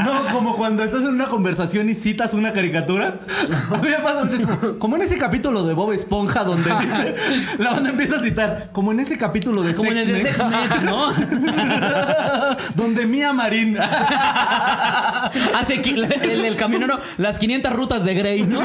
[0.04, 3.18] No, como cuando estás en una conversación y citas una caricatura.
[3.72, 4.78] A mí me pasa mucho.
[4.78, 7.14] Como en ese capítulo de Bob Esponja donde dice-
[7.58, 8.70] la banda empieza a citar.
[8.72, 11.12] Como en ese capítulo de Como en el de Sex Sex Mex, ¿no?
[12.74, 13.78] donde Mía Marín.
[15.58, 18.60] Hace el, el camionero las 500 rutas de Grey, ¿no?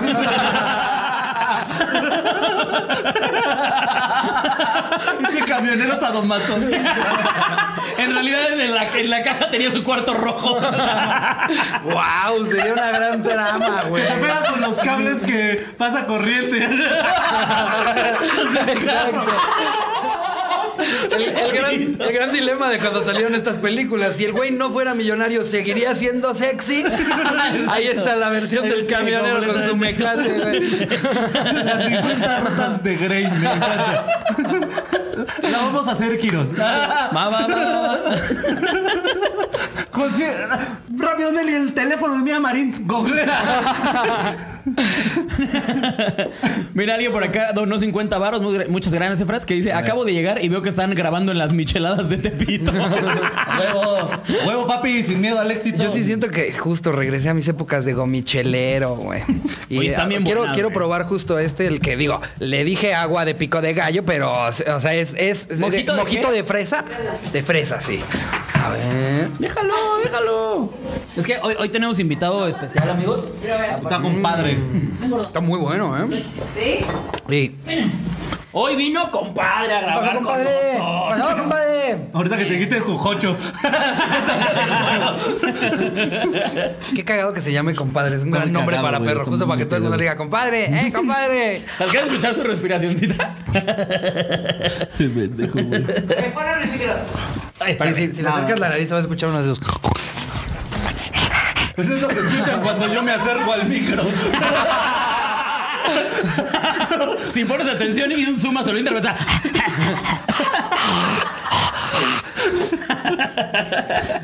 [5.19, 6.63] Pinche camioneros sadomasos.
[7.97, 10.57] En realidad en la, en la caja tenía su cuarto rojo.
[11.83, 14.05] Wow, sería una gran trama, güey.
[14.07, 16.67] Te pegas con los cables que pasa corriente.
[21.11, 24.15] El, el gran, el gran dilema de cuando salieron estas películas.
[24.15, 26.83] Si el güey no fuera millonario, ¿seguiría siendo sexy?
[27.69, 30.59] Ahí está la versión del camionero con su mecate, güey.
[31.63, 33.27] Las 50 rutas de Grey.
[33.27, 34.05] Me encanta.
[35.43, 36.49] La vamos a hacer, Kiros.
[36.59, 37.99] Va, va, va, va.
[38.03, 39.52] Consi-
[40.97, 42.85] Rápido, Nelly, el teléfono de Mía Marín.
[42.87, 44.37] Googlea.
[46.73, 48.41] Mira, alguien por acá donó 50 varos.
[48.41, 51.31] Muy gra- Muchas gracias, Efras, que dice: Acabo de llegar y veo que están grabando
[51.31, 52.71] en las micheladas de Tepito.
[53.59, 54.09] Huevo.
[54.47, 55.83] Huevo, papi, sin miedo al éxito.
[55.83, 59.23] Yo sí siento que justo regresé a mis épocas de gomichelero, güey.
[59.69, 63.35] Y Oye, bien quiero, quiero probar justo este, el que digo, le dije agua de
[63.35, 66.85] pico de gallo, pero, o sea, es, es, ¿Mojito de mojito de fresa.
[67.31, 67.99] De fresa, sí.
[68.53, 69.29] A ver.
[69.53, 70.69] Déjalo, déjalo.
[71.15, 73.31] Es que hoy, hoy tenemos invitado especial, amigos.
[73.83, 74.57] Está compadre.
[75.21, 76.23] Está muy bueno, ¿eh?
[76.55, 76.85] ¿Sí?
[77.29, 77.55] Sí.
[78.55, 80.77] Hoy vino compadre a Pasa, grabar con compadre.
[80.77, 81.19] nosotros.
[81.19, 81.97] Pasa, compadre.
[82.13, 83.35] Ahorita que te quites tu jocho.
[86.95, 88.15] Qué cagado que se llame compadre.
[88.15, 89.25] Es un gran nombre cagado, para güey, perro.
[89.25, 91.65] Justo para que todo el mundo le diga, compadre, ¡eh, compadre!
[91.75, 91.99] ¿Sabes qué?
[91.99, 93.37] escuchar su respiracióncita?
[94.97, 95.81] Pendejo, güey.
[95.81, 96.93] Me ponen el micro.
[97.59, 99.59] Ay, si, si le acercas la nariz, se va a escuchar uno de esos.
[101.75, 104.03] Pues es lo que escuchan cuando yo me acerco al micro.
[107.31, 109.15] Si pones atención y un suma se lo interpreta.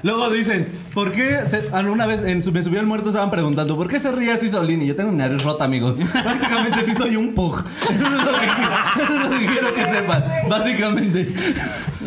[0.04, 1.40] Luego dicen, ¿por qué?
[1.48, 4.32] se- alguna vez en su, me subió el muerto estaban preguntando, ¿por qué se ríe
[4.32, 4.82] así Solín?
[4.82, 5.96] Y yo tengo mi nariz rota, amigos.
[5.98, 7.64] Básicamente sí soy un pug.
[7.84, 10.24] Eso es lo que, eso es lo que quiero que sepan.
[10.48, 11.34] Básicamente.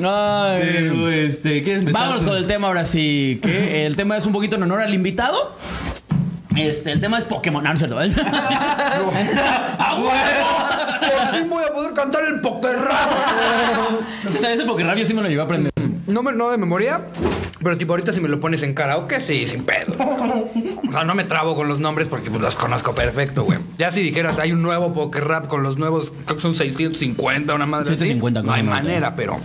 [0.05, 0.61] Ay.
[0.63, 2.03] Pero, este, ¿quieres empezar?
[2.03, 3.39] Vámonos con el tema ahora sí.
[3.43, 5.55] Que el tema es un poquito en honor al invitado.
[6.57, 7.63] Este, el tema es Pokémon.
[7.63, 7.99] No, no es cierto.
[9.79, 10.83] ¡A huevo!
[11.01, 13.11] Por fin voy a poder cantar el poker rap.
[14.43, 15.73] Ese Pokerrap yo sí me lo llevé a aprender.
[16.07, 17.07] No, me- no de memoria,
[17.63, 19.95] Pero tipo ahorita si me lo pones en karaoke, sí, sin pedo.
[20.89, 23.59] O sea, no me trabo con los nombres porque pues, los conozco perfecto, güey.
[23.79, 27.55] Ya si dijeras, hay un nuevo poker rap con los nuevos, creo que son 650,
[27.55, 28.47] una madre 650, así.
[28.47, 29.39] No hay manera, pero...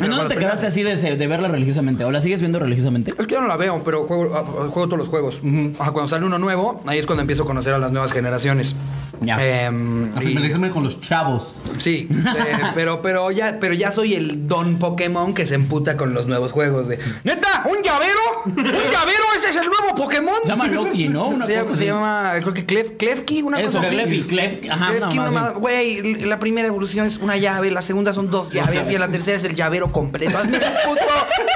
[0.00, 2.04] ¿En pero dónde te quedaste así de, de verla religiosamente?
[2.04, 3.12] ¿O la sigues viendo religiosamente?
[3.18, 5.40] Es que yo no la veo, pero juego, ah, juego todos los juegos.
[5.78, 8.74] Ajá, cuando sale uno nuevo, ahí es cuando empiezo a conocer a las nuevas generaciones.
[9.22, 9.36] Ya.
[9.36, 11.60] Y- Familiarízame con los chavos.
[11.78, 16.14] sí, eh, pero, pero, ya, pero ya soy el don Pokémon que se emputa con
[16.14, 16.88] los nuevos juegos.
[16.88, 17.64] De, ¿Neta?
[17.70, 18.20] ¿Un llavero?
[18.46, 19.24] ¿Un llavero?
[19.36, 20.36] ¿Ese es el nuevo Pokémon?
[20.42, 21.28] Se llama Loki, ¿no?
[21.28, 21.92] Una se, llama, cosa se así.
[21.92, 23.96] llama, creo que Clef, Klefki, una Eso, cosa así.
[23.96, 28.12] Klefki, Klef- ajá, Klefki, una una Güey, la primera evolución es una llave, la segunda
[28.14, 30.38] son dos llaves y la tercera es el llavero completo.
[30.38, 31.02] Hazme el puto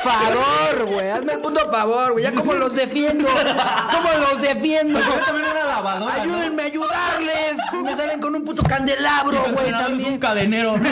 [0.03, 1.09] favor, güey.
[1.11, 2.25] Hazme el puto favor, güey.
[2.25, 3.27] Ya como los defiendo.
[3.29, 4.99] ¿Cómo los defiendo?
[5.25, 6.23] también una lavadora.
[6.23, 7.54] Ayúdenme a ayudarles.
[7.83, 10.19] Me salen con un puto candelabro, güey, Un también.
[10.19, 10.75] cadenero.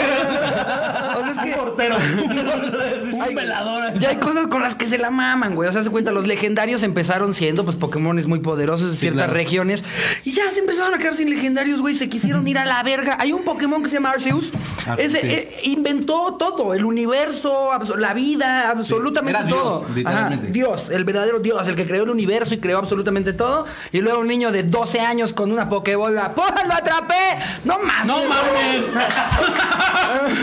[1.14, 1.96] O sea, es que portero.
[3.12, 3.98] un Ay, velador.
[3.98, 5.68] Ya hay cosas con las que se la maman, güey.
[5.68, 9.34] O sea, se cuenta, los legendarios empezaron siendo, pues, Pokémones muy poderosos en ciertas claro.
[9.34, 9.84] regiones.
[10.24, 11.94] Y ya se empezaron a quedar sin legendarios, güey.
[11.94, 13.16] Se quisieron ir a la verga.
[13.20, 14.52] Hay un Pokémon que se llama Arceus.
[14.86, 15.26] Arceus, Ese sí.
[15.28, 16.72] eh, inventó todo.
[16.74, 19.86] El universo, la vida, absolutamente Era Dios, todo.
[20.06, 23.66] Ajá, Dios, el verdadero Dios, el que creó el universo y creó absolutamente todo.
[23.92, 26.34] Y luego un niño de 12 años con una Pokébola.
[26.34, 26.44] ¡Pum!
[26.66, 27.38] ¡Lo atrapé!
[27.64, 28.06] ¡No mames!
[28.06, 28.82] ¡No mames!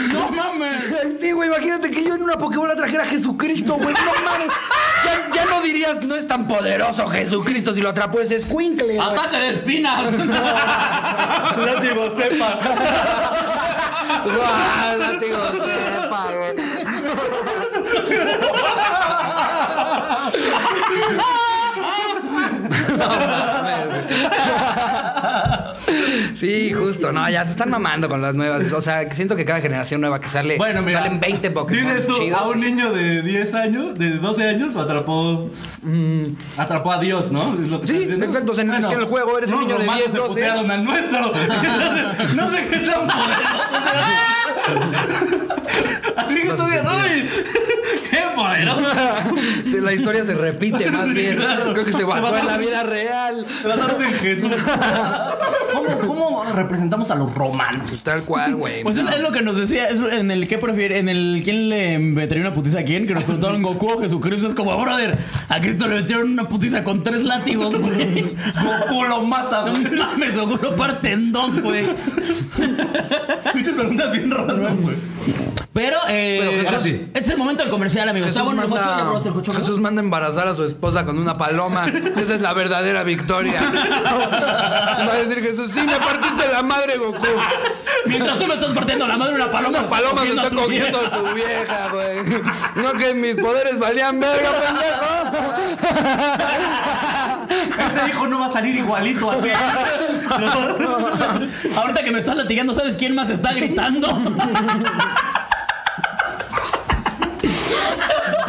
[0.14, 0.84] ¡No mames!
[1.20, 3.94] Sí, güey, imagínate que yo en una Pokébola trajera a Jesucristo, güey.
[3.94, 4.50] No mames.
[5.06, 9.00] Ya, ya no dirías, no es tan poderoso Jesucristo si lo atrapó ese escuincle.
[9.00, 10.14] ¡Ataque de espinas!
[11.58, 12.60] Látigo, sepa.
[14.98, 16.56] Látigo, sepa, güey.
[26.36, 28.72] Sí, justo, no, ya se están mamando con las nuevas.
[28.74, 31.00] O sea, siento que cada generación nueva que sale, Bueno, mira.
[31.02, 32.42] salen 20 Pokémon Dices tú, chidos.
[32.42, 35.50] a un niño de 10 años, de 12 años, lo atrapó.
[36.58, 37.54] Atrapó a Dios, ¿no?
[37.62, 39.74] Es lo que Sí, exacto, o sea, es que en el juego eres un niño
[39.78, 40.30] de romanos 10, se 12.
[40.30, 41.20] putearon al nuestro.
[42.36, 43.50] no sé qué tan poderoso.
[46.30, 47.30] Así que tú dices, uy,
[48.12, 48.88] qué poderoso.
[49.66, 51.38] Sí, la historia se repite más bien.
[51.38, 51.74] claro.
[51.74, 53.46] Creo que se basó en la vida real.
[53.64, 54.52] Basándote en Jesús.
[55.74, 57.92] ¿Cómo, ¿Cómo representamos a los romanos?
[58.04, 58.84] Tal cual, güey.
[58.84, 61.70] Pues es- es lo que nos decía, es en el que prefiere, en el quién
[61.70, 65.18] le metería una putiza a quién, que nos preguntaron Goku o Jesucristo, es como, brother,
[65.48, 68.24] a Cristo le metieron una putiza con tres látigos, güey.
[68.64, 69.92] Goku lo mata, No güey.
[69.92, 71.86] mames, Goku lo parte en dos, güey.
[73.54, 74.96] Muchas preguntas bien random, güey.
[75.80, 77.02] Pero, eh, Pero Jesús- ahora sí.
[77.14, 78.28] este es el momento del comercial, amigos.
[78.28, 79.60] Está Jesús bueno el manda, jocho, ya probaste el jocho, ¿no?
[79.62, 81.86] Jesús manda embarazar a su esposa con una paloma.
[82.18, 83.62] Esa es la verdadera victoria.
[83.72, 87.26] Va a decir Jesús, sí, me partiste la madre, Goku.
[88.08, 90.50] Mientras tú me estás partiendo la madre, una paloma, Una paloma se a está a
[90.50, 92.42] tu vieja, güey.
[92.76, 95.08] No que mis poderes valían verga, pendejo.
[98.00, 99.48] Ese hijo no va a salir igualito así.
[101.74, 104.20] Ahorita que me estás latigando, ¿sabes quién más está gritando?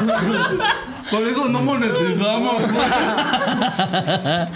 [1.10, 2.62] Por eso no monetizamos.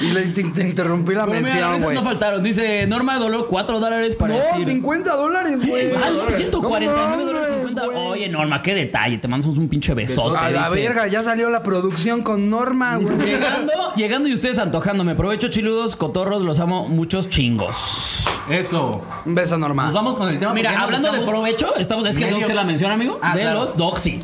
[0.01, 1.97] Y le te, te interrumpí la Pero mención, güey.
[1.97, 2.43] no faltaron.
[2.45, 4.67] Dice Norma Dolor, 4 dólares para No, decir.
[4.67, 5.91] 50 dólares, güey.
[6.31, 7.87] 149 No dólares mames, 50.
[7.87, 7.97] güey.
[8.07, 9.19] Oye, Norma, qué detalle.
[9.19, 10.39] Te mandamos un pinche besote.
[10.39, 10.83] A la dice.
[10.83, 13.17] verga, ya salió la producción con Norma, güey.
[13.19, 15.15] Llegando, llegando y ustedes antojándome.
[15.17, 18.27] Provecho, chiludos, cotorros, los amo muchos chingos.
[18.49, 19.03] Eso.
[19.25, 19.85] Un beso, Norma.
[19.85, 20.53] Nos vamos con el tema.
[20.55, 23.43] Mira, hablando de provecho, estamos, es que medio- no se la mención, amigo, Ah, de
[23.43, 23.61] claro.
[23.61, 24.21] los Doxy.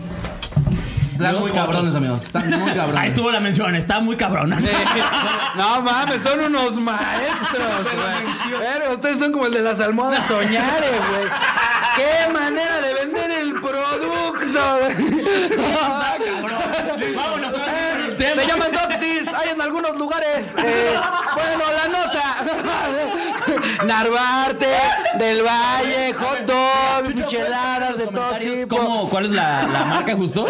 [1.20, 2.22] Están muy cabrones, amigos.
[2.22, 3.00] Están muy cabrones.
[3.02, 4.50] Ahí estuvo la mención, está muy cabrón.
[5.56, 8.58] No mames, son unos maestros, güey.
[8.60, 11.28] Pero ustedes son como el de las almohadas soñares, güey.
[11.96, 14.78] ¡Qué manera de vender el producto!
[17.16, 18.32] Vámonos, Eh.
[18.34, 20.46] Se llaman Doxys, hay en algunos lugares.
[20.56, 20.94] Eh,
[21.34, 22.36] bueno, la nota.
[23.84, 24.66] Narvarte,
[25.18, 28.76] del Valle, hot dogs, micheladas de todo tipo.
[28.76, 30.46] ¿Cómo, ¿Cuál es la, la marca justo?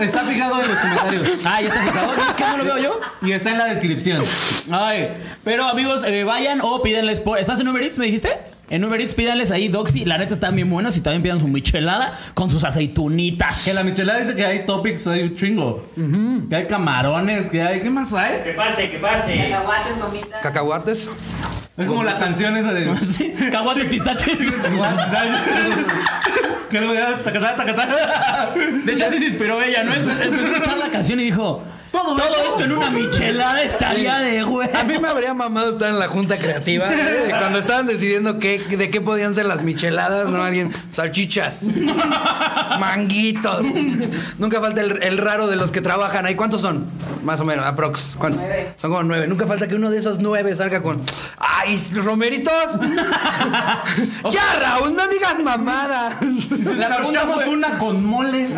[0.00, 1.28] Está fijado en los comentarios.
[1.44, 2.14] Ah, ya está fijado.
[2.14, 3.00] ¿No es que no lo veo yo?
[3.22, 4.22] Y está en la descripción.
[4.70, 5.08] Ay,
[5.42, 7.38] pero amigos, eh, vayan o pídanles por.
[7.38, 8.38] ¿Estás en Uber Eats, me dijiste?
[8.70, 10.04] En Uber Eats pídanles ahí Doxy.
[10.04, 13.64] La neta están bien buenos y también pidan su michelada con sus aceitunitas.
[13.64, 15.86] Que la michelada dice que hay topics, hay un chingo.
[16.48, 17.80] Que hay camarones, que hay.
[17.80, 18.42] ¿Qué más hay?
[18.42, 19.36] Que pase, que pase.
[19.50, 20.42] Cacahuates, gomitas.
[20.42, 21.10] Cacahuates.
[21.76, 22.96] Es como la canción esa de.
[23.04, 24.36] Sí, caguates pistaches.
[26.74, 28.52] Que luego ya, tacatá, tacatá.
[28.84, 29.94] De hecho, así se inspiró ella, ¿no?
[29.94, 32.16] Empezó a escuchar la canción y dijo: Todo,
[32.48, 34.68] esto en una michelada estaría de güey.
[34.74, 37.26] A mí me habría mamado estar en la junta creativa ¿eh?
[37.28, 40.42] cuando estaban decidiendo qué, de qué podían ser las micheladas, ¿no?
[40.42, 41.68] Alguien, salchichas,
[42.80, 43.64] manguitos.
[44.38, 46.34] Nunca falta el, el raro de los que trabajan ahí.
[46.34, 46.86] ¿Cuántos son?
[47.22, 48.16] Más o menos, aprox.
[48.18, 48.42] ¿Cuántos?
[48.74, 49.28] Son como nueve.
[49.28, 51.00] Nunca falta que uno de esos nueve salga con.
[51.38, 52.52] ¡Ay, romeritos!
[54.32, 56.16] ya, Raúl, no digas mamadas.
[56.76, 58.48] La pregunta fue: una con mole.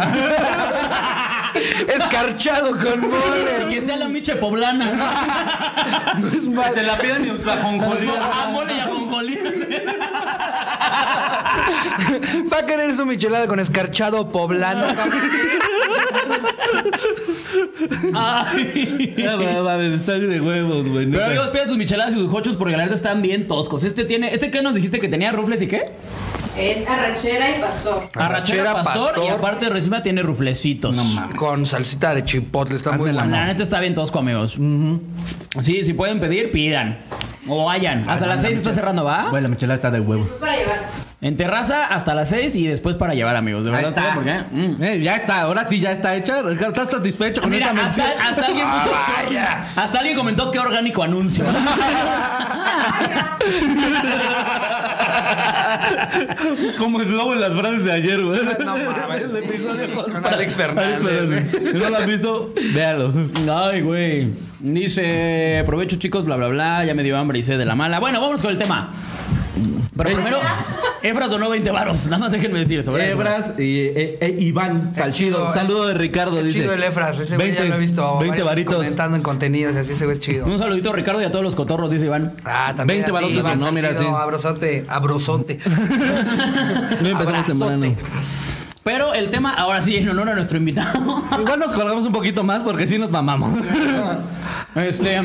[1.88, 3.66] Escarchado con mole.
[3.68, 6.14] Que sea la miche poblana.
[6.18, 6.72] No es mal.
[6.72, 8.08] Te la piden y un ajonjolí.
[8.18, 9.38] Ah, mole y ajonjolí.
[12.52, 14.86] Va a querer su michelada con escarchado poblano.
[18.14, 19.14] Ay.
[19.16, 21.06] Ya, va, va, están de huevos, güey.
[21.10, 23.84] Pero amigos, piden sus micheladas y sus hochos porque la verdad están bien toscos.
[23.84, 25.82] Este tiene, ¿este qué nos dijiste que tenía rufles y qué?
[26.58, 28.10] Es arrachera y pastor.
[28.14, 30.96] Arrachera, pastor, y aparte de encima tiene ruflecitos.
[31.36, 33.26] Con salsita de chipotle, está muy bueno.
[33.26, 34.58] La neta está bien tosco, amigos.
[35.60, 36.98] Sí, si pueden pedir, pidan.
[37.48, 38.08] O vayan.
[38.08, 39.28] Hasta las 6 está cerrando, ¿va?
[39.30, 40.24] Güey, la michelada está de huevo.
[40.40, 40.80] Para llevar.
[41.22, 43.64] En terraza hasta las 6 y después para llevar, amigos.
[43.64, 44.14] De verdad, está.
[44.14, 44.38] ¿por qué?
[44.52, 44.82] Mm.
[44.82, 46.42] Eh, ya está, ahora sí ya está hecha.
[46.50, 48.28] ¿Estás satisfecho con Mira, esta hasta, mención?
[48.28, 48.90] hasta alguien puso.
[48.94, 49.66] Ah, vaya.
[49.76, 51.44] Hasta alguien comentó qué orgánico anuncio.
[56.78, 58.40] Como el lobo en las frases de ayer, güey.
[58.64, 59.22] No mames.
[59.24, 61.50] Ese episodio con, Con Alex Fernández.
[61.50, 63.12] Si no lo has visto, véalo.
[63.52, 64.28] Ay, güey.
[64.60, 66.84] Dice, provecho chicos, bla, bla, bla.
[66.84, 68.00] Ya me dio hambre y sé de la mala.
[68.00, 68.90] Bueno, vamos con el tema.
[69.96, 70.38] Pero primero,
[71.02, 72.04] Efras donó 20 varos.
[72.06, 72.92] Nada más déjenme decir eso.
[72.92, 73.10] ¿verdad?
[73.10, 75.38] Ebras y eh, eh, Iván Salchido.
[75.38, 76.58] chido, Saludo de Ricardo, Es dice.
[76.60, 78.74] chido el Efras, ese güey ya 20, lo he visto 20 varias veces varitos.
[78.74, 80.44] comentando en contenidos, y así ese güey es chido.
[80.46, 82.34] Un saludito a Ricardo y a todos los cotorros, dice Iván.
[82.44, 84.16] Ah, también 20 a ti, balotes, Iván no, mira, Salcido, sí.
[84.22, 85.60] Abrozote, abrozote.
[87.00, 87.48] No empezamos Abrazote.
[87.48, 87.96] temprano.
[88.82, 91.22] Pero el tema, ahora sí, en honor a nuestro invitado.
[91.40, 93.50] Igual nos colgamos un poquito más porque sí nos mamamos.
[94.76, 95.20] Este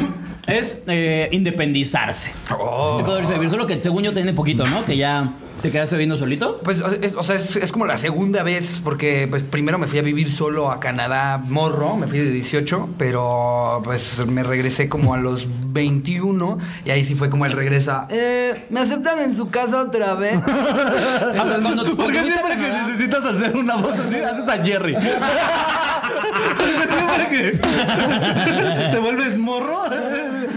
[0.47, 2.31] es eh, independizarse.
[2.51, 2.95] Oh.
[2.97, 4.85] Te puedo irse a vivir solo que según yo tiene poquito, ¿no?
[4.85, 6.57] Que ya te quedaste viviendo solito.
[6.63, 9.87] Pues, o- es, o sea, es, es como la segunda vez, porque pues primero me
[9.87, 14.89] fui a vivir solo a Canadá, morro, me fui de 18, pero pues me regresé
[14.89, 17.91] como a los 21 y ahí sí fue como el regreso.
[17.91, 20.39] a, Eh, ¿Me aceptan en su casa otra vez?
[21.41, 24.95] Pues, cuando tú Porque siempre que necesitas hacer una voz así, haces a Jerry.
[26.61, 27.59] siempre que
[28.91, 29.83] te vuelves morro.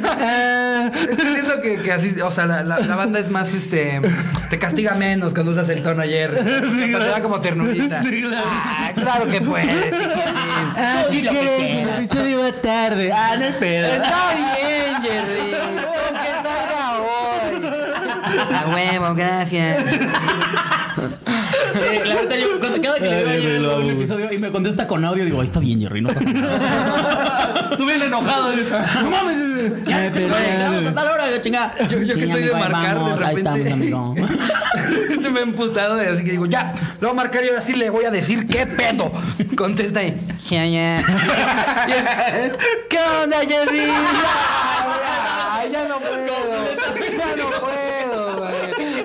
[0.04, 4.00] Siento que, que así, o sea, la, la- la banda es más, este,
[4.50, 6.34] te castiga menos cuando usas el tono ayer.
[6.34, 8.02] te da como ternurita.
[8.02, 8.44] Sí, claro.
[8.48, 10.12] Ah, claro que puedes, chiquitín.
[10.76, 11.86] Ah, di ¿qué lo que quieres?
[11.88, 13.12] El episodio va tarde.
[13.12, 13.86] Ah, no hay pedo.
[13.88, 15.50] Está bien, Jerry.
[15.52, 18.54] Con que salga hoy.
[18.54, 19.84] A huevo, gracias.
[21.08, 23.90] Sí, la verdad, yo cuando- cada que le veo me lo amo.
[23.90, 27.70] episodio y me contesta con audio, digo, "Ay, está bien, Jerry, no pasa nada.
[27.78, 28.52] Tú bien enojado.
[29.02, 29.84] No mames.
[29.86, 31.74] Ya, es que no, estamos a tal hora, yo chingada.
[31.88, 33.60] Yo, yo que Sí, soy de amigo, ahí marcar vamos, de Ahí repente.
[33.62, 34.14] estamos, amigo.
[35.24, 37.62] Yo me he emputado y así que digo, ya, lo voy a marcar y ahora
[37.62, 39.10] sí le voy a decir qué pedo.
[39.56, 40.20] Contesta ahí.
[40.50, 41.00] "Ya, ya".
[41.00, 42.52] Y es,
[42.90, 43.78] ¿Qué onda, Jerry?
[43.78, 43.94] Ya,
[45.64, 46.34] ya, ya no puedo.
[47.18, 49.04] Ya no puedo, güey.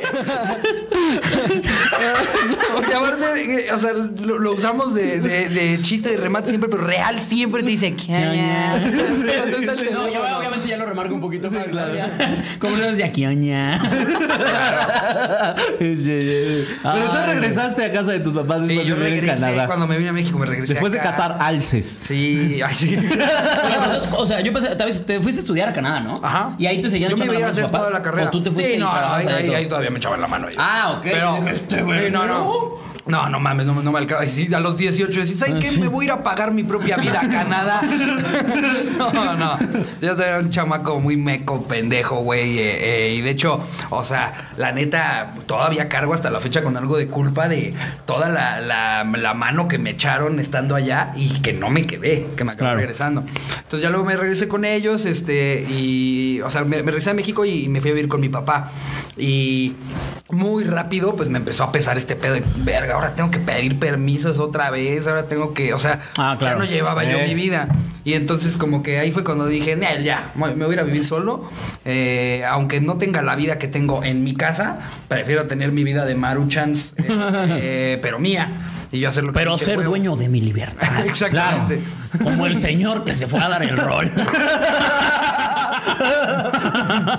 [2.75, 3.28] Porque aparte, eh,
[3.73, 7.63] o sea, lo, lo usamos de, de, de chiste de remate siempre, pero real siempre
[7.63, 8.79] te dice, ¿qué onda?
[9.91, 11.65] No, yo obviamente ya lo remarco un poquito más.
[12.59, 13.79] Como le de aquí, oña.
[15.79, 19.41] Pero tú regresaste a casa de tus papás Sí, después yo de vivir en regresé
[19.45, 19.67] Canadá.
[19.67, 21.11] cuando me vine a México, me regresé Después de acá.
[21.11, 21.97] cazar alces.
[22.01, 22.93] Sí, ay, sí.
[22.95, 26.19] Entonces, o sea, yo pensé, tal vez te fuiste a estudiar a Canadá, ¿no?
[26.23, 26.55] Ajá.
[26.57, 27.87] Y ahí te seguían Yo me echando iba a la mano hacer tus papás.
[27.87, 28.27] toda la carrera.
[28.27, 30.27] O tú te fuiste Sí, y no, no, ahí, ahí ahí- todavía me echaban la
[30.27, 30.47] mano.
[30.47, 30.55] ahí.
[30.57, 31.03] Ah, ok.
[31.03, 32.05] Pero, Este, güey.
[32.05, 32.88] Sí, no, no.
[33.09, 34.57] No, no mames, no, no me alcanza.
[34.57, 35.77] A los 18 decís, ¿sabes qué?
[35.79, 37.81] Me voy a ir a pagar mi propia vida a Canadá.
[39.13, 39.57] no, no.
[40.01, 42.59] Yo era un chamaco muy meco, pendejo, güey.
[42.59, 46.77] eh, eh, y de hecho, o sea, la neta, todavía cargo hasta la fecha con
[46.77, 47.73] algo de culpa de
[48.05, 52.27] toda la, la- la mano que me echaron estando allá y que no me quedé,
[52.37, 52.77] que me acabé Claro.
[52.79, 53.21] regresando.
[53.21, 57.13] Entonces ya luego me regresé con ellos, este, y, o sea, me, me regresé a
[57.13, 58.69] México y, me fui a vivir con mi papá.
[59.19, 59.75] Y
[60.29, 63.77] muy rápido, pues me empezó a pesar este pedo de, verga, ahora tengo que pedir
[63.79, 66.59] permisos otra vez, ahora tengo que, o sea, Ah, claro.
[66.59, 67.27] ya no llevaba yo Eh.
[67.27, 67.67] mi vida.
[68.05, 70.79] Y entonces como que ahí fue cuando dije, "Nah, ya, me me voy a ir
[70.79, 71.49] a vivir solo,
[71.85, 76.05] Eh, aunque no tenga la vida que tengo en mi casa, prefiero tener mi vida
[76.05, 77.03] de Maruchans, eh,
[77.61, 78.51] eh, pero mía.
[78.91, 81.05] Y yo hacer lo que Pero ser dueño de mi libertad.
[81.05, 81.81] Exactamente.
[82.11, 82.23] Claro.
[82.23, 84.11] Como el señor que se fue a dar el rol.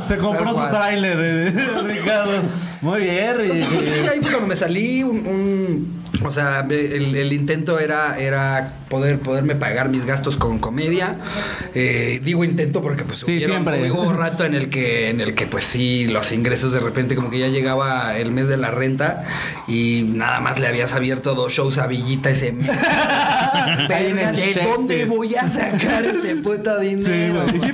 [0.08, 1.50] Te compró su tráiler, eh,
[1.86, 2.32] Ricardo.
[2.80, 7.14] Muy bien, Entonces, pues, sí, ahí fue cuando me salí un, un- O sea, el,
[7.14, 11.16] el intento era, era poder poderme pagar mis gastos con comedia.
[11.74, 13.90] Eh, digo intento porque pues Sí, hubieron- siempre.
[13.92, 17.14] hubo un rato en el que en el que pues sí los ingresos de repente
[17.14, 19.22] como que ya llegaba el mes de la renta
[19.68, 22.66] y nada más le habías abierto dos shows a Villita ese mes.
[23.88, 27.42] ¿De dónde voy a sacar este puta Sí, dinero?
[27.46, 27.60] güey.
[27.60, 27.72] Sí,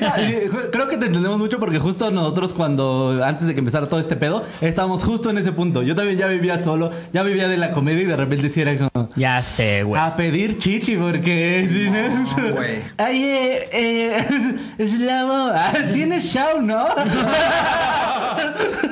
[0.70, 4.16] creo que te entendemos mucho porque justo nosotros cuando, antes de que empezara todo este
[4.16, 5.82] pedo, estábamos justo en ese punto.
[5.82, 8.76] Yo también ya vivía solo, ya vivía de la comedia y de repente sí era
[8.76, 9.08] como...
[9.16, 10.00] Ya sé, güey.
[10.00, 11.68] A pedir chichi porque...
[12.38, 12.82] no- güey.
[12.96, 13.68] Ay, eh,
[14.78, 16.86] eh, Slavo, ah, tienes show, ¿no?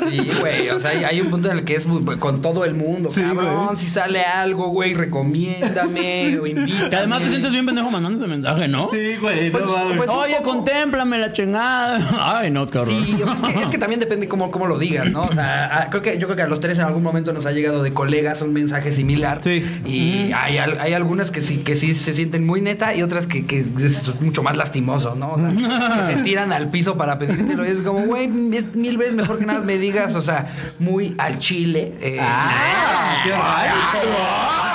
[0.09, 0.69] Sí, güey.
[0.71, 3.11] O sea, hay, hay un punto en el que es muy- con todo el mundo.
[3.13, 3.77] Sí, Cabrón, güey.
[3.79, 6.91] si sale algo, güey, recomiéndame o invítame.
[6.91, 8.89] Que además te sientes bien pendejo mandando ese mensaje, ¿no?
[8.91, 10.51] Sí, güey, Pues- no pues- Oye, poco.
[10.57, 12.09] contémplame la chingada.
[12.39, 12.87] Ay, no, horror.
[12.89, 15.23] Sí, o sea, es, que, es que también depende cómo, cómo lo digas, ¿no?
[15.25, 17.47] O sea, a- creo que, yo creo que a los tres en algún momento nos
[17.47, 19.41] ha llegado de colegas un mensaje similar.
[19.43, 19.65] Sí.
[19.85, 23.47] Y hay, hay algunas que sí, que sí se sienten muy neta y otras que,
[23.47, 25.33] que es mucho más lastimoso, ¿no?
[25.33, 28.99] O sea, que se tiran al piso para pedírtelo y es como, güey, es mil
[28.99, 31.95] veces mejor que nada me digas, o sea, muy al chile.
[32.01, 34.74] eh, Ah, qué Eh,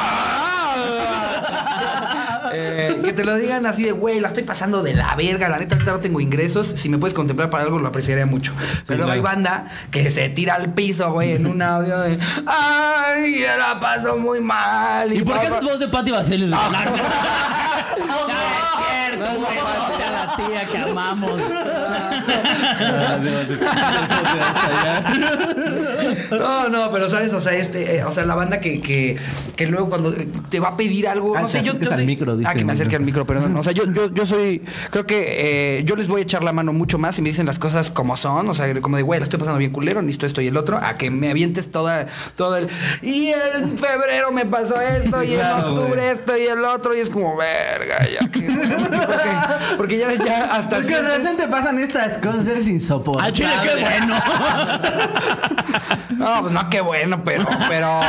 [3.02, 5.76] que te lo digan así de, güey, la estoy pasando de la verga, la neta
[5.76, 8.54] ahorita no tengo ingresos, si me puedes contemplar para algo lo apreciaría mucho.
[8.88, 9.12] Pero claro.
[9.14, 13.80] hay banda que se tira al piso, güey, en un audio de, ay, ya la
[13.80, 15.12] paso muy mal.
[15.14, 16.47] ¿Y por qué haces voz de Patti Vaselis?
[16.50, 16.86] No, no, es
[18.88, 19.58] cierto, güey.
[19.60, 21.41] Salte a la tía que amamos.
[26.32, 29.18] No, no, pero sabes, o sea, este, eh, o sea, la banda que, que,
[29.56, 30.14] que luego cuando
[30.50, 32.76] te va a pedir algo, Ah, no sé, yo, yo soy- micro, Ah, que me
[32.89, 33.21] acerque micro.
[33.21, 33.57] al micro, perdón.
[33.57, 36.51] O sea, yo, yo, yo soy, creo que eh, yo les voy a echar la
[36.53, 39.19] mano mucho más si me dicen las cosas como son, o sea, como de, güey,
[39.19, 42.07] la estoy pasando bien culero, necesito esto y el otro, a que me avientes toda,
[42.35, 42.67] todo el,
[43.01, 47.09] y en febrero me pasó esto, y en octubre esto y el otro, y es
[47.09, 51.79] como, verga, ya que, porque, porque ya, ya hasta Es que de sientes- repente pasan
[51.79, 53.33] estas cosas, eres Ah, insoportable.
[53.33, 54.15] chile, qué bueno.
[56.09, 57.99] No, pues no, qué bueno, pero, pero,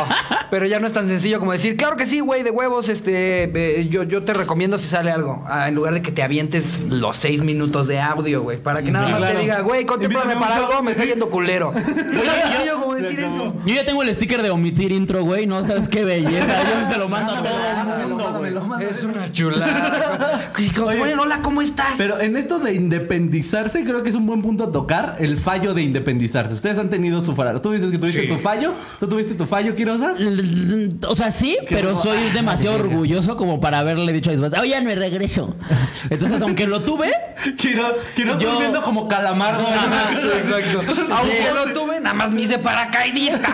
[0.51, 3.45] pero ya no es tan sencillo como decir, claro que sí, güey, de huevos, este,
[3.45, 6.85] eh, yo, yo te recomiendo si sale algo, ah, en lugar de que te avientes
[6.91, 9.35] los seis minutos de audio, güey, para que nada más Claro.
[9.37, 11.73] te diga, güey, contémplame para algo, me está yendo culero.
[11.75, 13.55] Sencillo como decir eso.
[13.67, 15.47] Yo ya tengo el sticker de omitir intro, güey.
[15.47, 16.47] No sabes qué belleza.
[16.63, 18.85] Yo se lo mando a todo el mundo, güey.
[18.85, 20.53] Es una chulada.
[20.87, 21.95] Oye, hola, ¿cómo estás?
[21.99, 25.75] Pero en esto de independizarse, creo que es un buen punto a tocar el fallo
[25.75, 26.55] de independizarse.
[26.55, 27.61] Ustedes han tenido su fallo.
[27.61, 28.29] Tú dices que tuviste Sí.
[28.29, 28.75] tu fallo.
[28.99, 30.15] ¿Tú tuviste tu fallo, Quirosa?
[31.09, 34.71] O sea, sí, pero soy demasiado orgulloso como para haberle dicho a mis padres, oye,
[34.71, 35.57] ya no regreso.
[36.11, 37.13] Entonces, aunque lo tuve,
[37.57, 39.67] Quiroz, Quiroz Yo- durmiendo como calamardo.
[40.37, 40.81] Exacto.
[41.11, 42.59] Aunque lo tuve, nada más me hice
[42.91, 43.41] paracaidista.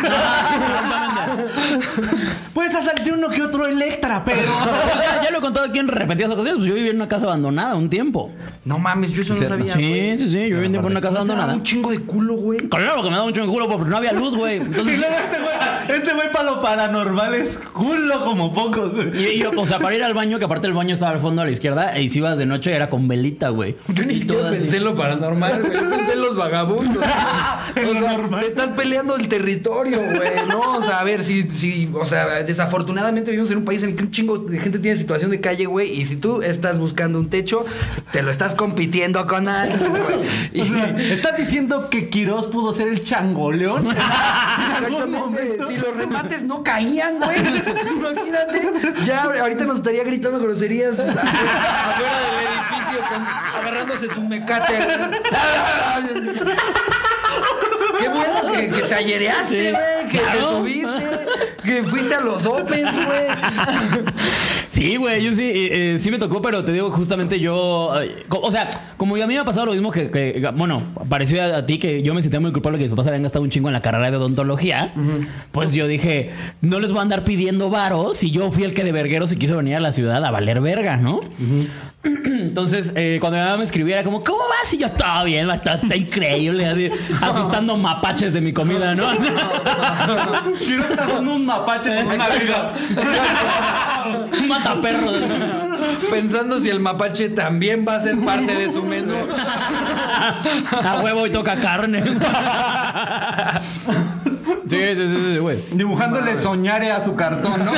[2.55, 4.41] Puedes hacerte uno que otro Electra, pero...
[4.41, 7.27] ya, ya lo he contado aquí en repetidas ocasiones, pues yo viví en una casa
[7.27, 8.31] abandonada un tiempo.
[8.65, 9.75] No mames, yo eso no sabía.
[9.75, 10.19] Sí, güey.
[10.19, 11.59] sí, sí, yo viví un tiempo en una casa ¿No te daba abandonada.
[11.59, 12.59] un chingo de culo, güey.
[12.69, 14.59] Claro que me da mucho en culo porque no había luz, güey.
[14.59, 18.93] Y Entonces, luego este güey, este güey para lo paranormal es culo como pocos.
[18.95, 19.35] güey.
[19.35, 21.43] y yo, o sea, para ir al baño, que aparte el baño estaba al fondo
[21.43, 23.77] a la izquierda, y si ibas de noche era con velita, güey.
[23.89, 24.61] Yo ni Y siquiera todo así.
[24.61, 25.75] pensé en lo paranormal, güey.
[25.75, 27.05] Yo pensé en los vagabundos.
[27.77, 28.41] En o lo sea, normal.
[28.41, 30.31] te estás peleando el territorio, güey.
[30.49, 33.91] No, o sea, a ver, si, si, o sea, desafortunadamente vivimos en un país en
[33.91, 35.93] el que un chingo de gente tiene situación de calle, güey.
[36.01, 37.65] Y si tú estás buscando un techo,
[38.13, 40.29] te lo estás compitiendo con alguien, güey.
[40.53, 43.87] Y- O sea, ¿Estás diciendo que Quiroz pudo ser el changoleón?
[44.77, 45.67] Exactamente.
[45.67, 47.37] Si los remates no caían, güey.
[47.39, 48.63] Imagínate.
[49.05, 53.27] Ya ahorita nos estaría gritando groserías afuera del edificio con-
[53.61, 54.75] agarrándose su mecate.
[58.01, 60.09] Qué bueno que, que tallereaste, güey.
[60.11, 60.39] Que Claro.
[60.51, 61.17] te subiste.
[61.65, 63.27] Que fuiste a los Opens, güey.
[64.69, 68.25] Sí, güey, yo sí, eh, eh, sí me tocó, pero te digo, justamente yo, eh,
[68.29, 68.69] o sea,
[68.99, 71.79] como a mí me ha pasado lo mismo que, que- bueno, pareció a, a ti
[71.79, 73.81] que yo me sentía muy culpable que mis papás habían gastado un chingo en la
[73.81, 74.93] carrera de odontología,
[75.51, 78.85] pues yo dije, no les voy a andar pidiendo varos si yo fui el que
[78.85, 81.21] de verguero se quiso venir a la ciudad a valer verga, ¿no?
[82.07, 84.73] Entonces, eh, cuando mi mamá me escribía, era como, ¿cómo vas?
[84.73, 86.91] Y yo, todo bien, está, está increíble, así,
[87.21, 89.11] asustando mapaches de mi comida, ¿no?
[90.59, 92.73] Quiroz está dando un mapache con una vida.
[94.07, 95.11] Un mataperro.
[96.11, 99.15] Pensando si el mapache también va a ser parte de su menú.
[100.85, 102.05] A huevo y toca carne.
[104.69, 105.59] Sí, sí, sí, sí, güey.
[105.73, 107.73] Dibujándole soñare a su cartón, ¿no?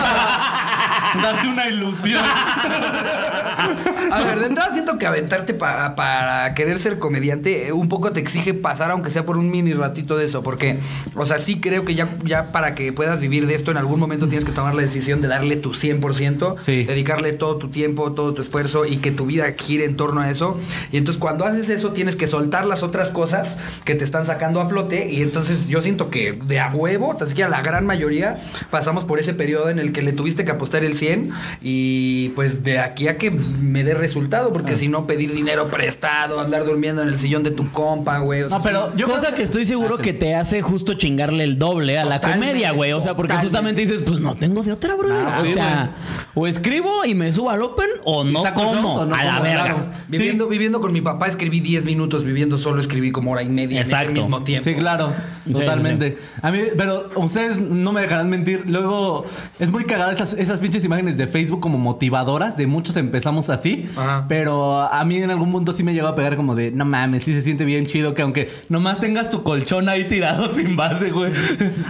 [1.23, 2.23] Darse una ilusión.
[4.13, 8.13] A ver, de entrada siento que aventarte para, para querer ser comediante eh, un poco
[8.13, 10.43] te exige pasar, aunque sea por un mini ratito de eso.
[10.43, 10.79] Porque,
[11.15, 14.01] o sea, sí creo que ya, ya para que puedas vivir de esto, en algún
[14.01, 16.85] momento tienes que tomar la decisión de darle tu 100%, Sí.
[16.85, 20.31] dedicarle todo tu tiempo, todo tu esfuerzo y que tu vida gire en torno a
[20.31, 20.59] eso.
[20.93, 24.61] Y entonces cuando haces eso tienes que soltar las otras cosas que te están sacando
[24.61, 25.11] a flote.
[25.11, 28.39] Y entonces yo siento que de a huevo, así que a la gran mayoría
[28.71, 31.30] pasamos por ese periodo en el que le tuviste que apostar el 100
[31.62, 36.40] y pues de aquí a que me dé resultado, porque si no pedir dinero prestado,
[36.40, 38.42] andar durmiendo en el sillón de tu compa, güey.
[38.42, 41.44] o sea, No, pero yo Cosa que estoy seguro Ah, que te hace justo chingarle
[41.44, 42.92] el doble a la comedia, güey.
[42.92, 43.46] O sea, porque totalmente.
[43.49, 45.22] justamente dices, pues no tengo de otra, brother.
[45.24, 45.92] Claro, o sí, sea,
[46.34, 49.64] o escribo y me subo al Open o no como o no a la verga.
[49.64, 49.86] claro.
[50.09, 53.80] Viviendo, viviendo con mi papá escribí 10 minutos, viviendo solo escribí como hora y media
[53.80, 54.11] Exacto.
[54.11, 54.64] en ese mismo tiempo.
[54.68, 55.12] Sí, claro,
[55.53, 56.18] totalmente.
[56.42, 58.64] A mí, pero ustedes no me dejarán mentir.
[58.66, 59.24] Luego
[59.59, 62.57] es muy cagada esas, esas pinches imágenes de Facebook como motivadoras.
[62.57, 63.89] De muchos empezamos así.
[63.97, 64.24] Ajá.
[64.28, 67.24] Pero a mí en algún punto sí me llegó a pegar como de no mames,
[67.24, 71.11] sí se siente bien chido que aunque nomás tengas tu colchón ahí tirado sin base,
[71.11, 71.32] güey.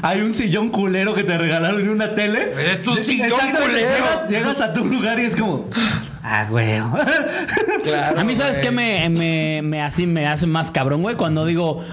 [0.02, 2.50] Hay un sillón culero que te regalaron y una tele.
[2.72, 3.78] Es tu sillón Exacto, culero.
[3.78, 5.68] Llegas, llegas a tu lugar y es como.
[6.22, 6.80] Ah, güey.
[7.84, 8.62] Claro, A mí, ¿sabes güey.
[8.68, 11.14] qué me, me, me, así me hace más cabrón, güey?
[11.16, 11.84] Cuando digo,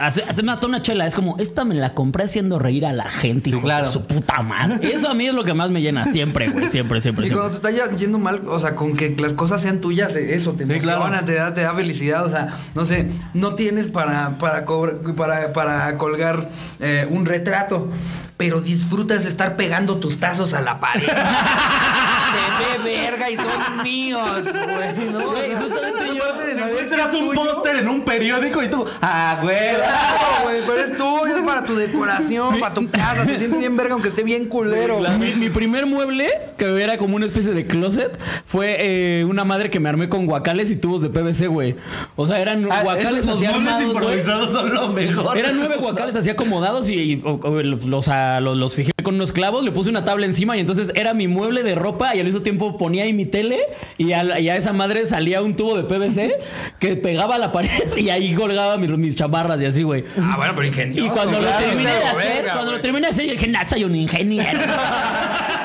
[0.00, 3.04] hace, hace hasta una chela, es como, esta me la compré haciendo reír a la
[3.08, 3.84] gente, hijo claro.
[3.86, 4.92] de su puta madre.
[4.94, 7.34] Eso a mí es lo que más me llena, siempre, güey, siempre, siempre, Y siempre.
[7.48, 10.52] cuando te está yendo mal, o sea, con que las cosas sean tuyas, eh, eso
[10.52, 11.24] te Sí, claro.
[11.24, 12.24] te, da, te da felicidad.
[12.24, 16.48] O sea, no sé, no tienes para, para, cobr- para, para colgar
[16.80, 17.90] eh, un retrato,
[18.36, 21.06] pero disfrutas de estar pegando tus tazos a la pared.
[22.58, 25.10] Se ve verga y son míos, güey.
[25.10, 25.30] ¿no?
[25.30, 26.24] Güey, justamente yo-
[26.68, 28.84] Encuentras un póster en un periódico y tú.
[29.02, 29.54] Ah, güey.
[29.74, 33.24] Claro, güey, pero es tuyo, es para tu decoración, para tu casa.
[33.24, 35.00] Se siente bien verga aunque esté bien culero.
[35.18, 38.76] Mi, mi primer mueble, que era como una especie de closet, fue
[39.20, 41.76] eh, una madre que me armé con guacales y tubos de PVC, güey.
[42.16, 43.96] O sea, eran Ah, guacales esos así armados, güey.
[43.96, 45.36] improvisados son lo mejor.
[45.38, 49.14] Eran nueve guacales así acomodados y, y, o- o, los, a- los, los fijé con
[49.16, 52.20] unos clavos, le puse una tabla encima y entonces era mi mueble de ropa y
[52.20, 53.58] al mismo tiempo ponía ahí mi tele
[53.98, 56.38] y a, y a esa madre salía un tubo de PVC
[56.78, 60.04] que pegaba a la pared y ahí colgaba mis, mis chamarras y así, güey.
[60.20, 61.06] Ah, bueno, pero ingenioso.
[61.06, 62.82] Y cuando lo terminé de hacer, verga, cuando lo güey.
[62.82, 64.60] terminé de hacer, yo dije, Nacha, soy un ingeniero.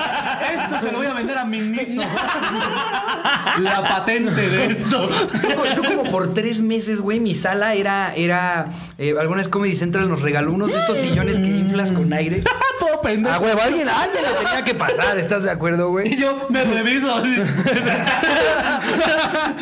[0.53, 2.01] Esto se lo voy a vender a Miniso.
[3.61, 5.09] La patente de esto.
[5.43, 8.65] Yo, yo como por tres meses, güey, mi sala era, era,
[8.97, 12.43] eh, alguna vez Comedy Central nos regaló unos de estos sillones que inflas con aire.
[12.79, 13.35] Todo pendejo.
[13.35, 16.15] Ah, güey, alguien, alguien le tenía que pasar, ¿estás de acuerdo, Y güey?
[16.17, 17.09] yo me reviso.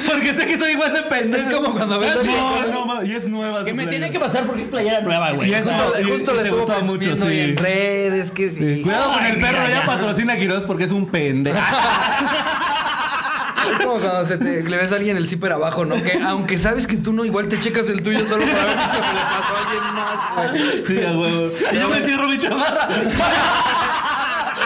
[0.07, 1.49] Porque sé que soy igual de pendejo.
[1.49, 3.63] Es como cuando ves No, no, ma- y es nueva.
[3.63, 3.89] que su me playera.
[4.07, 5.49] tiene que pasar porque es playera nueva, güey.
[5.49, 7.39] Y no- Y justo y le te estuvo gustaba mucho, sí.
[7.39, 8.45] en redes, que...
[8.45, 9.85] y- Cuidado con Ay, el perro, mira, ya ya.
[9.85, 11.57] patrocina a Quiroz porque es un pendejo.
[13.71, 15.95] Es como cuando se te- le ves a alguien el zipper abajo, ¿no?
[16.03, 18.97] Que aunque sabes que tú no, igual te checas el tuyo solo para ver que
[19.15, 20.19] le pasó a alguien más,
[20.53, 20.85] güey.
[20.85, 21.49] Sí, a huevo.
[21.71, 22.87] Y yo me cierro mi chamarra.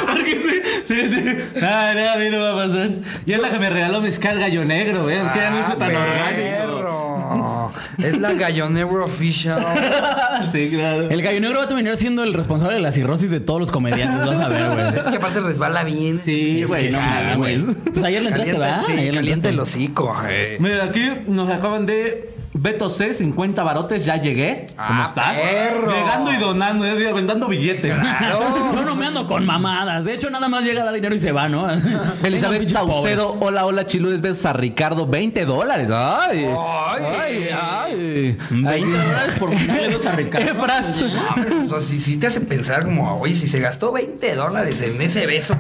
[0.06, 1.60] Porque sí, sí, sí.
[1.62, 2.90] Nada, nada, a mí no va a pasar.
[3.26, 5.24] Y es la que me regaló mezcal gallo negro, ¿ven?
[5.34, 6.88] Qué anuncio tan orgánico.
[7.34, 7.70] Ah.
[7.98, 9.64] Es la Gallonero Official.
[10.52, 11.10] Sí, claro.
[11.10, 13.72] El gallo negro va a terminar siendo el responsable de la cirrosis de todos los
[13.72, 14.98] comediantes, vas a ver, güey.
[14.98, 16.20] Es que aparte resbala bien.
[16.26, 17.64] Sí, güey, no mezcal, mames.
[17.66, 17.76] güey.
[17.94, 18.84] Pues ayer le entraste, Calienta, ¿verdad?
[18.88, 19.78] sí, Ayer le calienta el entraste.
[19.80, 20.16] hocico.
[20.28, 20.58] eh.
[20.60, 24.68] Mira, aquí nos acaban de Beto C, 50 barotes, ya llegué.
[24.76, 25.38] ¿Cómo Ah, estás?
[25.40, 25.90] perro.
[25.92, 27.98] Llegando y donando, aventando billetes.
[27.98, 28.42] Claro.
[28.76, 30.04] Yo no me ando con mamadas.
[30.04, 31.68] De hecho, nada más llega a dar dinero y se va, ¿no?
[32.24, 33.48] Elizabeth Saucedo, pobres.
[33.48, 35.90] hola, hola, chiludes, besos a Ricardo, 20 dólares.
[35.92, 37.50] Ay, Ay.
[37.54, 38.38] ay.
[38.50, 40.48] 20 dólares por mandarle dos a Ricardo.
[40.54, 41.04] ¿Qué frase?
[41.06, 44.82] Mames, o sea, si, si te hace pensar como, oye, si se gastó 20 dólares
[44.82, 45.56] en ese beso,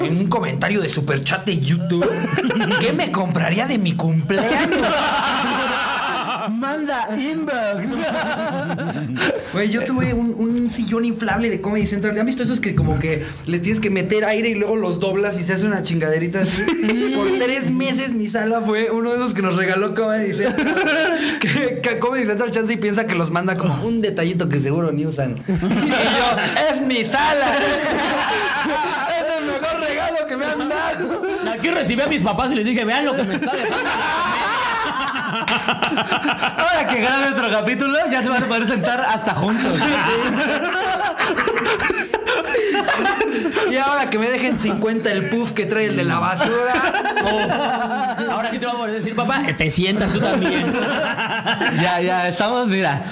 [0.00, 2.08] en un comentario de superchat de YouTube,
[2.80, 4.48] ¿qué me compraría de mi cumpleaños?
[6.60, 7.88] Manda inbox.
[9.52, 12.16] Güey, yo tuve un, un sillón inflable de Comedy Central.
[12.18, 15.40] ¿Han visto esos que como que le tienes que meter aire y luego los doblas
[15.40, 16.62] y se hace una chingaderita así?
[17.16, 20.76] Por tres meses mi sala fue uno de esos que nos regaló Comedy Central.
[21.40, 24.92] Que, que Comedy Central chance y piensa que los manda como un detallito que seguro
[24.92, 25.36] ni usan.
[25.48, 27.54] Y yo, es mi sala.
[29.10, 31.22] Es el mejor regalo que me han dado.
[31.52, 33.76] Aquí recibí a mis papás y les dije, vean lo que me está dejando.
[36.58, 39.74] Ahora que grabe otro capítulo, ya se van a poder sentar hasta juntos.
[43.70, 46.72] Y ahora que me dejen 50 el puff que trae el de la basura.
[48.30, 50.72] Ahora sí te vamos a decir, papá, te sientas tú también.
[51.80, 53.02] Ya, ya, estamos, mira.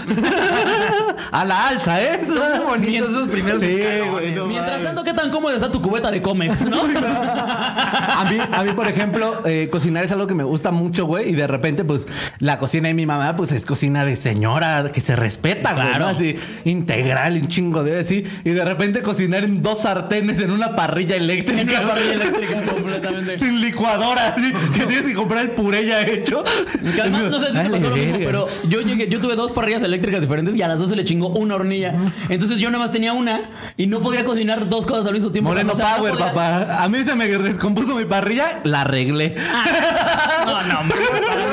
[1.30, 2.20] A la alza, ¿eh?
[2.26, 4.10] Son muy bonitos esos primeros Sí, escalones.
[4.10, 6.80] güey, no Mientras tanto, ¿qué tan cómoda está tu cubeta de cómics, no?
[6.82, 11.30] A mí, a mí, por ejemplo, eh, cocinar es algo que me gusta mucho, güey.
[11.30, 12.06] Y de repente, pues,
[12.38, 15.86] la cocina de mi mamá, pues, es cocina de señora que se respeta, güey.
[15.88, 16.04] Claro.
[16.06, 16.10] ¿no?
[16.10, 18.24] Así, integral, un chingo de así.
[18.44, 21.60] Y de repente cocinar en dos sartenes en una parrilla eléctrica.
[21.60, 23.36] En una parrilla eléctrica completamente.
[23.38, 24.52] Sin licuadora, así.
[24.74, 26.42] Que tienes que comprar el puré ya hecho.
[26.94, 29.52] Que además, no sé si te pasó lo mismo, pero yo llegué, yo tuve dos
[29.52, 31.94] parrillas eléctricas diferentes y a las dos se le chingó una hornilla.
[32.28, 35.50] Entonces yo nada más tenía una y no podía cocinar dos cosas al mismo tiempo.
[35.50, 36.82] Moreno O sea, no Power, podía- papá.
[36.82, 39.34] A mí se me descompuso mi parrilla, la arreglé.
[40.46, 40.92] No, no, mí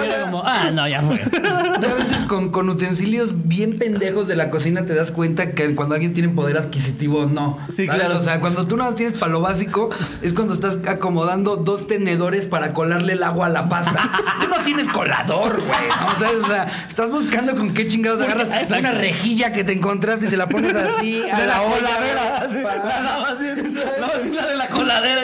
[0.06, 1.22] era como, ah, no, ya fue.
[1.76, 5.94] A veces con, con utensilios bien pendejos de la cocina te das cuenta que cuando
[5.96, 7.58] alguien tiene poder adquisitivo, no.
[7.76, 8.02] Sí, ¿Sabes?
[8.02, 8.18] claro.
[8.18, 9.90] O sea, cuando tú nada más tienes para lo básico,
[10.22, 14.12] es cuando estás acomodando dos tenedores para colarle el agua a la pasta.
[14.42, 15.90] Tú no tienes colador, güey.
[15.90, 16.18] ¿no?
[16.18, 16.44] ¿Sabes?
[16.44, 18.80] O sea, estás buscando con qué chingados agarras Exacto.
[18.80, 22.50] una rejilla que te encontraste y se la pones así a de la, coladera.
[22.64, 25.22] para- La la de la coladera.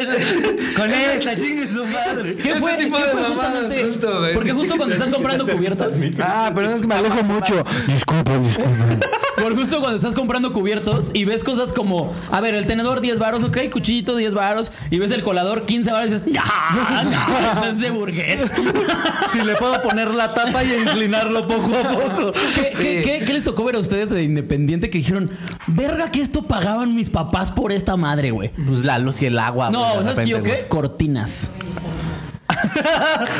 [0.76, 2.36] Con esta, chingue su madre.
[2.36, 4.34] ¿Qué fue, tipo de justo, güey.
[4.34, 7.64] porque justo cuando estás comprando cubiertos, Ah, pero es que me alejo mucho.
[7.88, 9.00] Disculpen, disculpen.
[9.42, 13.18] por justo cuando estás comprando cubiertos y ves cosas como, a ver, el tenedor 10
[13.20, 17.52] varos, ok, cuchillito 10 varos, y ves el colador 15 varos y dices, no, no,
[17.54, 18.52] eso es de burgués.
[19.32, 22.32] Si le puedo poner la tapa y inclinarlo poco a poco.
[22.56, 25.32] ¿Qué, qué- qué- qué les tocó ver a ustedes de Independiente que dijeron,
[25.68, 28.50] verga, que esto pagaban mis papás por esta madre, güey?
[28.68, 29.70] Pues la luz y el agua.
[29.72, 30.68] No, güey, de ¿sabes yo repente, qué?
[30.68, 31.50] Cortinas.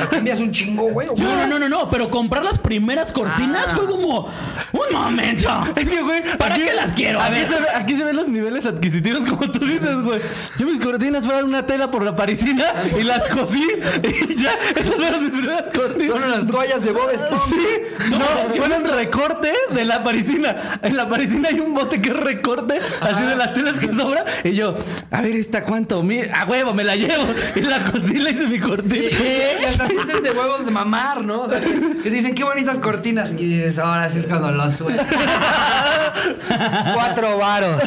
[0.10, 1.08] ¿Cambias un chingo, güey?
[1.10, 3.76] ¿o No, no, no, no, no, pero comprar las primeras cortinas Ah.
[3.76, 4.30] fue como,
[4.72, 5.50] un momento.
[5.76, 7.20] Es que, güey, ¿Para qué las quiero?
[7.20, 7.48] A aquí, ver.
[7.50, 10.22] se ve- aquí se ven los niveles adquisitivos, como tú dices, güey.
[10.58, 12.66] Yo mis cortinas fueron una tela por la parisina
[13.00, 13.66] y las cosí
[14.04, 14.52] y ya.
[14.76, 16.08] Esas fueron mis primeras cortinas.
[16.08, 17.46] Son unas toallas de Bob Esponja.
[17.50, 17.68] Sí,
[18.12, 20.80] no, fueron recorte de la parisina.
[20.82, 24.26] En la parisina hay un bote que es recorte, así de las telas que sobra.
[24.44, 24.76] Y yo,
[25.12, 26.02] a ver, ¿esta cuánto?
[26.04, 27.26] Mi- A huevo, me la llevo.
[27.56, 29.11] Y la cosí y le hice mi cortina.
[29.62, 31.42] Y hasta sientes de huevos de mamar, ¿no?
[31.42, 33.32] O sea, que, dicen, qué bonitas cortinas.
[33.34, 35.04] Y dices, ahora sí es cuando lo suelto.
[36.94, 37.82] Cuatro varos.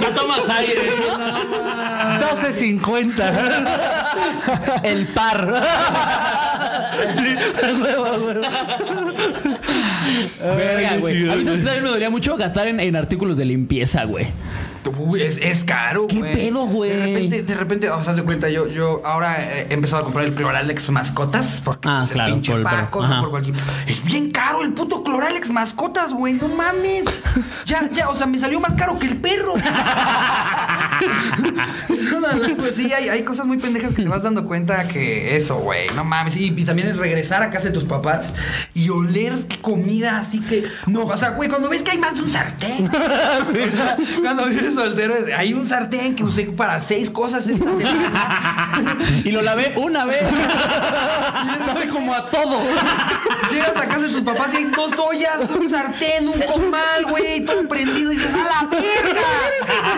[0.00, 0.90] Ya tomas aire.
[2.42, 4.80] 12.50.
[4.82, 5.62] El par.
[7.14, 7.36] Sí,
[7.80, 8.40] huevo, huevo.
[10.56, 11.24] Verga, güey.
[11.24, 14.02] qué A mí sabes que también me dolía mucho gastar en, en artículos de limpieza,
[14.04, 14.26] güey.
[15.18, 16.34] Es, es caro, ¿Qué güey.
[16.34, 16.90] pedo, güey?
[16.90, 20.24] De repente, de repente, o sea, se cuenta, yo, yo ahora he empezado a comprar
[20.26, 21.60] el Cloralex mascotas.
[21.64, 22.62] Porque Ah, pues, claro, el pinche por.
[22.62, 23.56] Paco, por cualquier.
[23.86, 26.34] Es bien caro el puto Cloralex mascotas, güey.
[26.34, 27.04] No mames.
[27.66, 29.54] Ya, ya, o sea, me salió más caro que el perro.
[32.58, 35.86] Pues sí, hay, hay cosas muy pendejas que te vas dando cuenta que eso, güey.
[35.94, 36.36] No mames.
[36.36, 38.34] Y, y también es regresar a casa de tus papás
[38.74, 40.64] y oler comida así que.
[40.86, 42.88] No, o sea, güey, cuando ves que hay más de un sartén.
[44.22, 48.68] Cuando vives soltero, hay un sartén que usé para seis cosas esta semana.
[49.24, 50.22] Y lo lavé una vez.
[51.64, 52.60] Sabe como a todo.
[53.50, 57.44] Llegas a casa de tus papás y hay dos ollas, un sartén, un comal, güey,
[57.44, 59.28] todo prendido y dices, ¡a la verga!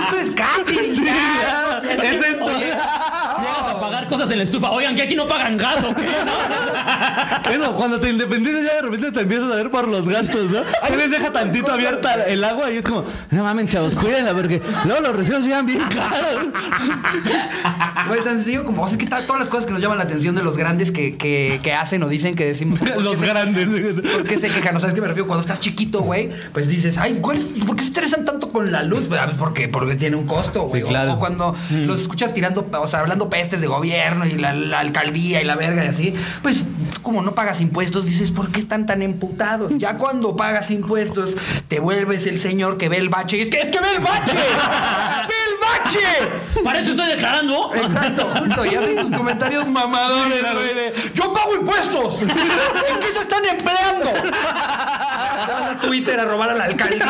[0.05, 1.81] Esto es catering, ya.
[2.03, 2.51] Es esto.
[2.59, 4.71] Llegas a pagar cosas en la estufa.
[4.71, 6.70] Oigan, que aquí no pagan gas o qué, ¿no?
[7.51, 10.61] Eso, cuando te independizas ya de repente te empiezas a ver por los gastos, ¿no?
[10.87, 14.61] Se les deja tantito abierta el agua y es como, no mamen, chavos, cuídenla porque
[14.85, 16.47] luego los recibos llegan bien caros.
[18.09, 20.05] Güey, tan sencillo como, o sea, es que todas las cosas que nos llaman la
[20.05, 22.79] atención de los grandes que, que, que hacen o dicen que decimos.
[22.81, 23.69] ¿por qué Los grandes.
[23.69, 24.75] ¿Por qué se quejan?
[24.75, 25.27] ¿No sabes qué me refiero?
[25.27, 28.73] Cuando estás chiquito, güey, pues dices, ay, ¿cuál es- ¿por qué se estresan tanto con
[28.73, 29.07] la luz?
[29.09, 30.83] Pues, porque, porque tiene un costo, güey.
[30.83, 31.15] Sí, claro.
[31.15, 35.41] O, cuando los escuchas tirando, o sea, hablando pestes de gobierno y la, la alcaldía
[35.41, 36.67] y la verga y así, pues
[36.99, 39.73] como no pagas impuestos, dices, ¿por qué están tan emputados?
[39.77, 41.37] Ya cuando pagas impuestos,
[41.69, 44.01] te vuelves el señor que ve el bache y es que, es que ve el
[44.01, 44.33] bache.
[44.33, 46.63] ¡Ve el bache!
[46.65, 47.75] Para eso estoy declarando.
[47.75, 48.65] Exacto, justo.
[48.65, 52.23] Y hacen tus comentarios mamadores, güey, de, Yo pago impuestos.
[52.23, 54.11] ¿En qué se están empleando?
[54.13, 57.07] Van a Twitter a robar a la alcaldía.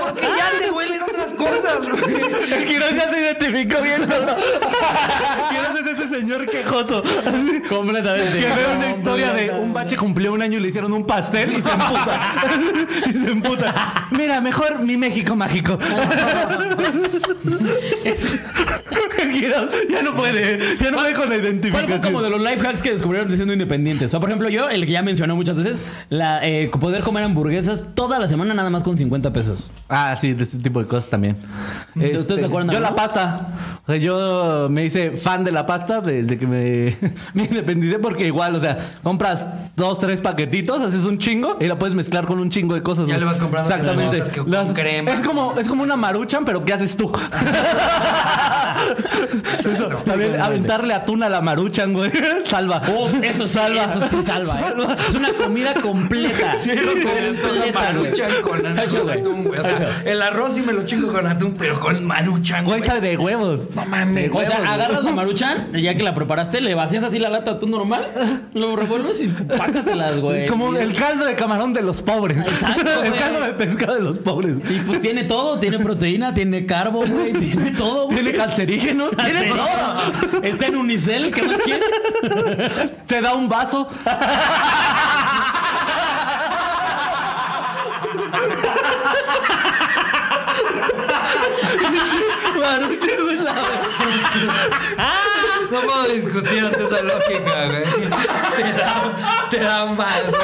[0.00, 1.01] Porque ya te otras
[1.44, 2.52] cosas, güey.
[2.52, 4.02] El Quiroz ya se identificó bien.
[4.02, 7.02] Quiroz es ese señor quejoso.
[7.68, 8.38] Completamente.
[8.38, 11.52] Que ve una historia de un bache cumplió un año y le hicieron un pastel
[11.52, 12.34] y se emputa.
[13.06, 14.08] y se emputa.
[14.10, 15.78] Mira, mejor mi México mágico.
[19.90, 20.58] Ya no puede.
[20.78, 21.88] Ya no puede con la ¿Cuál identificación.
[21.88, 24.06] fue como de los life hacks que descubrieron siendo independientes?
[24.06, 27.24] O sea, por ejemplo, yo, el que ya mencionó muchas veces, la, eh, poder comer
[27.24, 29.70] hamburguesas toda la semana nada más con 50 pesos.
[29.88, 31.36] Ah, sí, de este tipo de cosas también.
[31.96, 33.48] Este, ¿Ustedes se acuerdan de Yo la pasta.
[33.82, 36.96] O sea, yo me hice fan de la pasta desde que me,
[37.34, 41.78] me independicé porque igual, o sea, compras dos, tres paquetitos, haces un chingo y la
[41.78, 43.08] puedes mezclar con un chingo de cosas.
[43.08, 44.22] Ya le vas comprando Exactamente.
[44.30, 45.10] que con crema.
[45.10, 47.12] Es como, es como una maruchan, pero ¿qué haces tú?
[49.58, 52.10] Eso, también aventarle atún a la maruchan, güey.
[52.44, 52.82] Salva.
[52.88, 53.84] Uf, eso salva.
[53.84, 54.96] Eso sí salva, ¿eh?
[55.08, 56.54] Es una comida completa.
[56.56, 58.12] completa, güey.
[58.12, 59.60] Maruchan con atún, güey.
[59.60, 59.86] O sea, Hecho.
[60.04, 63.00] el arroz sí me lo chingo con atún, pero con maruchan, Güey, güey.
[63.00, 63.60] de huevos.
[63.74, 64.30] No mames.
[64.32, 67.66] O sea, agarras la maruchan, ya que la preparaste, le vacías así la lata tú
[67.66, 68.10] normal,
[68.54, 70.46] lo revuelves y pácatelas, güey.
[70.46, 72.38] Como el caldo de camarón de los pobres.
[72.38, 74.56] Exacto, el caldo de pescado de los pobres.
[74.68, 78.16] Y pues tiene todo, tiene proteína, tiene carbo, güey, tiene todo, güey.
[78.22, 78.32] Tiene
[78.78, 80.42] cancerígenos, tiene todo.
[80.42, 81.86] Está en unicel, ¿qué más quieres?
[83.06, 83.88] Te da un vaso.
[92.58, 93.54] Maruchan, güey, la-
[95.70, 97.84] No puedo discutir ante esa lógica, güey.
[98.56, 100.42] Te da, te da más, güey.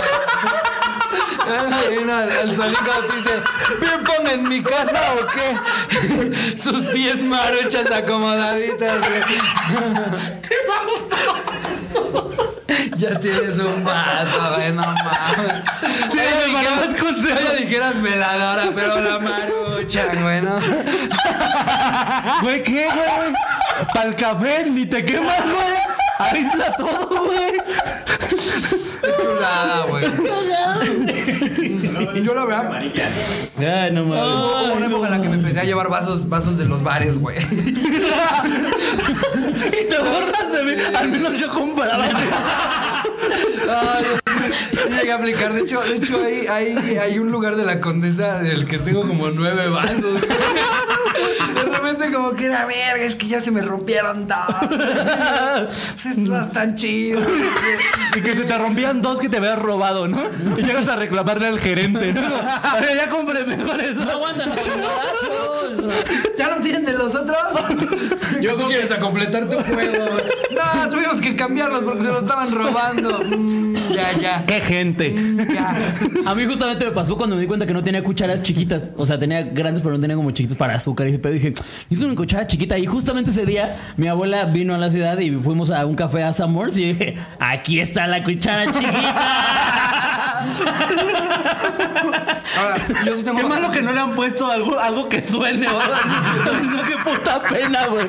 [1.09, 3.43] El, te dice,
[3.81, 6.57] ¿bien pong en mi casa o qué?
[6.59, 9.23] Sus 10 maruchas acomodaditas, güey.
[12.99, 15.63] Ya tienes un vaso, güey, no mames.
[16.13, 17.03] Sí, Oye, dijeras-
[17.51, 20.59] oye, dijeras veladora, pero la marucha, güey, ¿no?
[22.43, 23.33] Güey, ¿qué, güey?
[23.95, 25.77] Para el café ni te quemas, güey.
[26.19, 27.53] Aísla todo, güey.
[28.29, 30.05] Qué chulada, güey.
[32.23, 32.93] Yo la verdad, Ay,
[33.93, 34.23] no mames.
[34.23, 37.19] hubo una época en la que me empecé a llevar vasos, vasos de los bares,
[37.19, 37.37] güey.
[39.69, 40.73] Y te borras de mí.
[40.95, 42.05] Al menos yo compraba.
[43.71, 44.05] Ay,
[44.91, 45.53] llegué a aplicar.
[45.53, 49.07] De hecho, de hecho hay, hay, hay un lugar de la condesa del que tengo
[49.07, 50.20] como nueve vasos.
[51.55, 54.36] De repente como que era verga, es que ya se me rompieron dos.
[56.03, 57.26] Pues estos están chidos.
[58.14, 60.20] Y que se te rompían dos que te habías robado, ¿no?
[60.57, 62.20] Y llegas a reclamarle al gerente, ¿no?
[62.95, 64.05] Ya compré mejor eso.
[64.05, 65.95] No aguantan los chingadazos.
[66.36, 67.39] ¿Ya no tienen de los otros?
[68.41, 70.05] Yo tú quieres a completar tu juego.
[70.59, 73.21] No, tuvimos que cambiarlos porque se los estaban robando.
[73.21, 74.41] Mm, ya, ya.
[74.43, 75.15] ¡Qué gente!
[75.53, 75.77] Ya.
[76.27, 78.93] A mí justamente me pasó cuando me di cuenta que no tenía cucharas chiquitas.
[78.97, 81.07] O sea, tenía grandes, pero no tenía como chiquitas para azúcar.
[81.07, 81.55] Y ese pedo dije,
[81.89, 82.79] yo una cuchara chiquita.
[82.79, 86.25] Y justamente ese día, mi abuela vino a la ciudad y fuimos a un café
[86.25, 89.15] a Samors y dije, aquí está la cuchara chiquita.
[92.59, 93.39] Ahora, yo sí tengo.
[93.39, 96.01] Qué malo que no le han puesto algo, algo que suene, ¿verdad?
[96.89, 98.07] Qué puta pena, güey.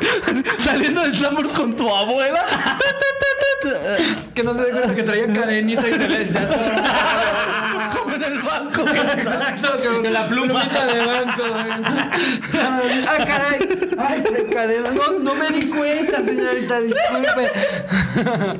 [0.60, 2.39] Saliendo del Summers con tu abuela.
[4.34, 7.94] Que no se dé cuenta que traía cadenita y se le atoraba.
[8.20, 8.82] Como en el banco.
[8.82, 10.53] Exacto, que- Con la pluma.
[10.61, 13.03] plumita de banco, güey.
[13.07, 13.59] Ah, caray.
[13.97, 14.89] Ay, qué cadena.
[14.91, 17.51] No, no me di cuenta, señorita, disculpe.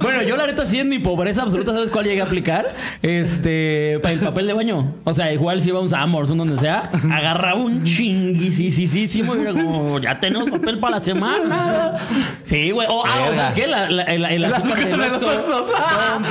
[0.02, 2.74] Bueno, yo la neta sí en mi pobreza absoluta, ¿sabes cuál llegué a aplicar?
[3.02, 4.96] Este, para el papel de baño.
[5.04, 9.42] O sea, igual si iba a un Samors, un donde sea, agarraba un chinguisísimo y
[9.42, 11.96] era como, ya tenemos papel para la semana.
[12.44, 12.88] Sí, güey.
[12.90, 13.68] O, ah, o sea, ¿qué?
[13.68, 15.66] La, la, el, el El azúcar azúcar del de los oxos.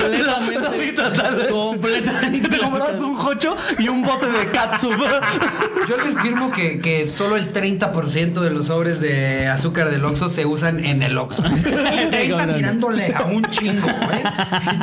[0.01, 1.49] Completamente.
[1.51, 2.49] Completamente.
[2.49, 4.99] Te comprabas un jocho y un bote de katsup.
[5.89, 10.29] Yo les firmo que, que solo el 30% de los sobres de azúcar del Oxxo
[10.29, 11.45] se usan en el Oxxo.
[11.45, 12.57] El 30 cabrón.
[12.57, 14.23] tirándole a un chingo, güey.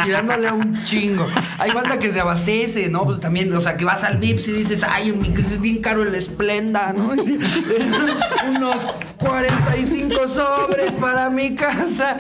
[0.04, 1.26] Tirándole a un chingo.
[1.58, 3.06] Hay banda que se abastece, ¿no?
[3.06, 6.22] Pues también, o sea, que vas al Vips y dices, ay, es bien caro el
[6.22, 7.10] Splenda, ¿no?
[8.50, 8.88] Unos
[9.20, 12.18] 45 sobres para mi casa.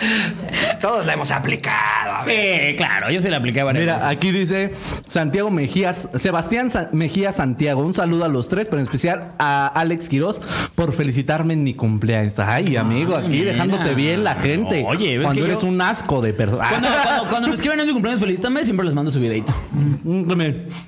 [0.81, 2.15] Todos la hemos aplicado.
[2.15, 2.71] a ver.
[2.71, 4.09] Sí, claro, yo se la apliqué varias Mira, veces.
[4.09, 4.73] aquí dice
[5.07, 7.81] Santiago Mejías, Sebastián Sa- Mejía Santiago.
[7.81, 10.41] Un saludo a los tres, pero en especial a Alex Quiroz
[10.75, 12.33] por felicitarme en mi cumpleaños.
[12.39, 13.51] Ay, amigo, aquí mira.
[13.53, 14.83] dejándote bien la gente.
[14.87, 16.67] Oye, ¿ves cuando que eres yo- un asco de persona.
[16.69, 19.53] Cuando, cuando, cuando me escriben en mi cumpleaños, felicítame, siempre les mando su videito.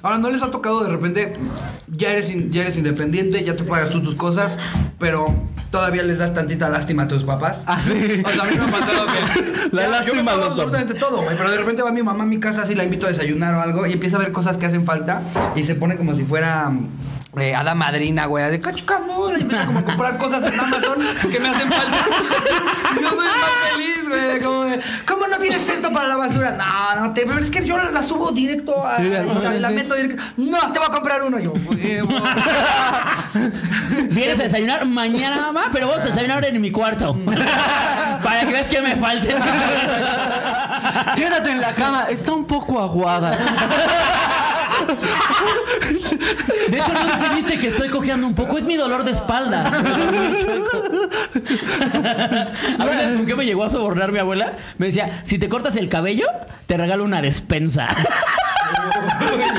[0.01, 1.33] Ahora, ¿no les ha tocado de repente,
[1.87, 4.57] ya eres, in- ya eres independiente, ya tú pagas tú tus cosas,
[4.99, 5.33] pero
[5.71, 7.63] todavía les das tantita lástima a tus papás?
[7.65, 8.23] Ah, sí.
[8.25, 9.69] O sea, a mí me ha pasado que.
[9.75, 11.35] La ya, lástima yo me absolutamente todo, güey.
[11.37, 13.61] Pero de repente va mi mamá a mi casa, así la invito a desayunar o
[13.61, 15.21] algo, y empieza a ver cosas que hacen falta,
[15.55, 16.71] y se pone como si fuera.
[17.39, 19.37] Eh, hada madrina, güey, de cachicamora.
[19.37, 20.97] Y empiezo como a comprar cosas en Amazon
[21.31, 21.97] que me hacen falta.
[22.97, 24.39] y yo soy más feliz, güey.
[24.41, 26.51] Como de, ¿cómo no tienes esto para la basura?
[26.51, 29.95] No, no, te, pero es que yo la subo directo a, Sí, a- la meto
[29.95, 30.21] directo.
[30.37, 31.39] No, te voy a comprar uno.
[31.39, 32.09] Yo, huevo.
[34.11, 37.15] Vienes a desayunar mañana, mamá, pero vamos a desayunar en mi cuarto.
[38.23, 39.35] Para que veas que me falte.
[41.15, 43.37] Siéntate en la cama, está un poco aguada.
[46.69, 48.57] De hecho, no sé que estoy cojeando un poco.
[48.57, 49.67] Es mi dolor de espalda.
[52.79, 54.53] A ver, ¿sabes con qué me llegó a sobornar mi abuela?
[54.77, 56.27] Me decía, si te cortas el cabello,
[56.65, 57.87] te regalo una despensa.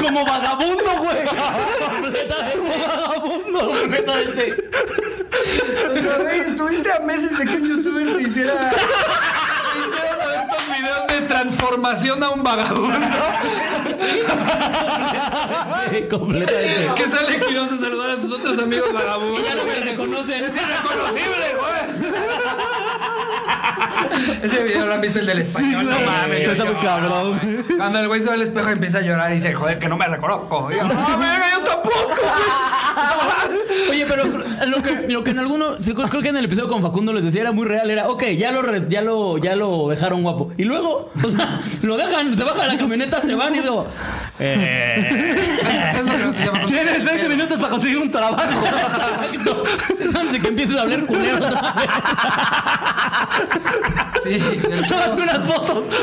[0.03, 1.25] Como vagabundo, güey.
[2.01, 2.79] Completamente.
[2.87, 3.69] Vagabundo.
[3.81, 4.55] Completamente.
[6.47, 8.71] Estuviste a meses de que un youtuber te hiciera.
[10.89, 12.99] Videos de transformación a un vagabundo.
[16.11, 16.91] Completamente.
[16.97, 19.43] Que sale Quiroz a saludar a sus otros amigos vagabundos.
[19.47, 20.45] Ya no me reconocen.
[20.45, 21.79] Es irreconocible, güey.
[24.43, 25.85] Ese video lo han visto el del español.
[25.85, 26.47] no mames.
[26.49, 27.41] Está muy cabrón.
[27.77, 29.89] Cuando el güey se ve al espejo y empieza a llorar y dice, joder, que
[29.89, 30.71] no me reconozco.
[30.71, 32.09] Y yo, no, verga, yo tampoco.
[33.91, 34.25] Oye, pero
[34.67, 37.25] lo que, lo que en alguno, sí, creo que en el episodio con Facundo les
[37.25, 40.51] decía era muy real, era, ok, ya lo, res- ya lo, ya lo dejaron guapo.
[40.57, 43.87] Y luego, o sea, lo dejan, se baja la camioneta, se van y digo,
[44.39, 48.41] eh, Es lo que no se llama Tienes 20 minutos para conseguir un trabajo.
[48.43, 49.63] exacto.
[50.19, 51.39] Antes de que empieces a hablar culero.
[54.25, 54.35] Sí,
[54.71, 55.85] el- Tómate unas fotos.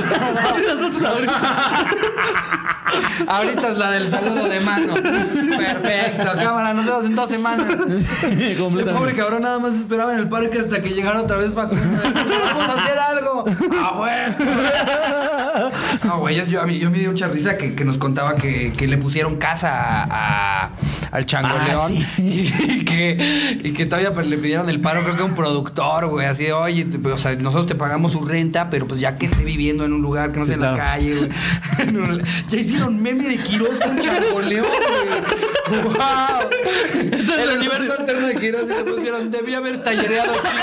[0.56, 1.86] Unas fotos ahorita.
[3.28, 4.94] ahorita es la del saludo de mano.
[4.96, 7.68] Perfecto, cámara, nos vemos en dos semanas.
[7.76, 8.94] Completamente.
[8.94, 12.02] pobre cabrón nada más esperaba en el parque hasta que llegara otra vez Facundo.
[12.04, 13.46] Vamos a hacer algo.
[13.82, 14.55] Ah, güey.
[16.04, 18.36] No, güey, yo, yo- a mí, yo me dio mucha risa que, que nos contaba
[18.36, 19.70] que, que le pusieron casa
[20.04, 20.70] a, a-
[21.12, 22.54] al changoleón Ah, sí.
[22.70, 26.08] y, que, y que todavía pues, le pidieron el paro, creo que a un productor,
[26.08, 29.16] güey, así de, oye, te- o sea, nosotros te pagamos su renta, pero pues ya
[29.16, 31.30] que esté viviendo en un lugar que no sea en la calle, güey.
[32.50, 35.84] Ya hicieron meme de Quiroz con changoleón, güey.
[35.84, 36.50] ¡Wow!
[37.40, 40.62] el universo alterno de Quiroz y le pusieron, debía haber tallereado chistes.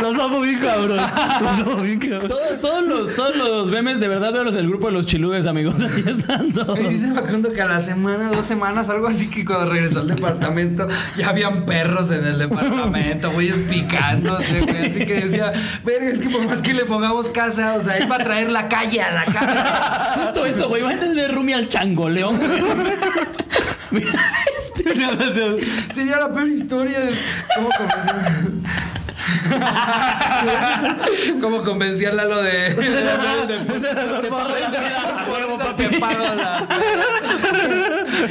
[0.00, 0.96] Los amo bien, cabrón.
[0.98, 2.28] Los amo bien, cabrón.
[2.28, 5.46] Todo- todos, los, todos los memes, de verdad, veo los del grupo de los chiludes,
[5.46, 5.74] amigos.
[5.82, 6.78] Ahí están todos.
[6.78, 10.08] Me dice Facundo que a la semana, dos semanas, algo así que cuando regresó al
[10.08, 14.90] departamento ya habían perros en el departamento, güeyes picándose, güey.
[14.90, 15.52] Así que decía,
[15.84, 18.50] verga, es que por más que le pongamos casa, o sea, él va a traer
[18.50, 20.14] la calle a la casa.
[20.26, 20.82] Justo eso, güey.
[20.82, 22.38] Va a tener Rumi al changoleón.
[22.38, 22.50] güey.
[23.90, 24.84] Mira, este.
[25.94, 27.14] Sería la peor historia de
[27.54, 28.52] cómo convenció.
[31.40, 32.66] ¿Cómo convencí a Lalo de.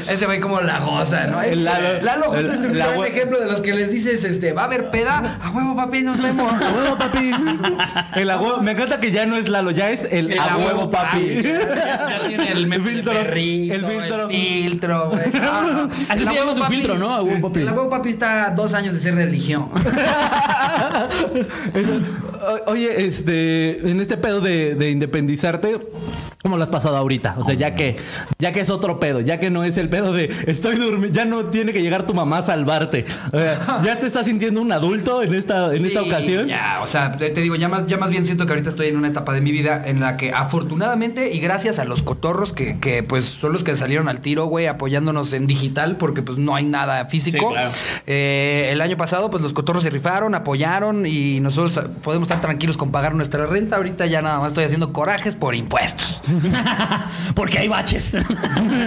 [0.09, 1.41] Ese güey como la goza, ¿no?
[1.41, 4.53] El Lalo- Lalo justo el- es el la ejemplo de los que les dices, este,
[4.53, 5.37] va a haber peda.
[5.41, 6.53] A huevo, papi, nos vemos.
[6.61, 7.31] A huevo, papi.
[8.15, 8.61] El a huevo.
[8.61, 11.41] Me encanta que ya no es Lalo, ya es el, El a huevo, papi.
[11.43, 14.29] Ya, ya tiene el del filtro, perrito, el filtro.
[14.29, 15.23] El filtro, güey.
[15.43, 17.13] Ah, Así el se llama su filtro, ¿no?
[17.13, 17.61] A huevo, papi.
[17.61, 19.69] El a huevo, papi está a dos años de ser religión.
[20.83, 22.29] 哈哈哈哈！
[22.47, 25.77] O- Oye, este, en este pedo de, de independizarte,
[26.41, 27.35] ¿cómo lo has pasado ahorita?
[27.37, 27.97] O sea, ya que,
[28.39, 31.25] ya que es otro pedo, ya que no es el pedo de estoy durmiendo, ya
[31.25, 33.05] no tiene que llegar tu mamá a salvarte.
[33.31, 36.47] O sea, ¿Ya te estás sintiendo un adulto en esta, en esta ocasión?
[36.47, 38.87] Ya, o sea, te te digo, ya más, ya más bien siento que ahorita estoy
[38.87, 42.53] en una etapa de mi vida en la que afortunadamente y gracias a los cotorros
[42.53, 46.37] que, que, pues son los que salieron al tiro, güey, apoyándonos en digital porque pues
[46.37, 47.47] no hay nada físico.
[47.49, 47.71] Sí, claro.
[48.07, 52.77] Eh, el año pasado pues los cotorros se rifaron, apoyaron y nosotros podemos estar tranquilos
[52.77, 53.77] con pagar nuestra renta.
[53.77, 56.21] Ahorita ya nada más estoy haciendo corajes por impuestos.
[57.35, 58.17] Porque hay baches.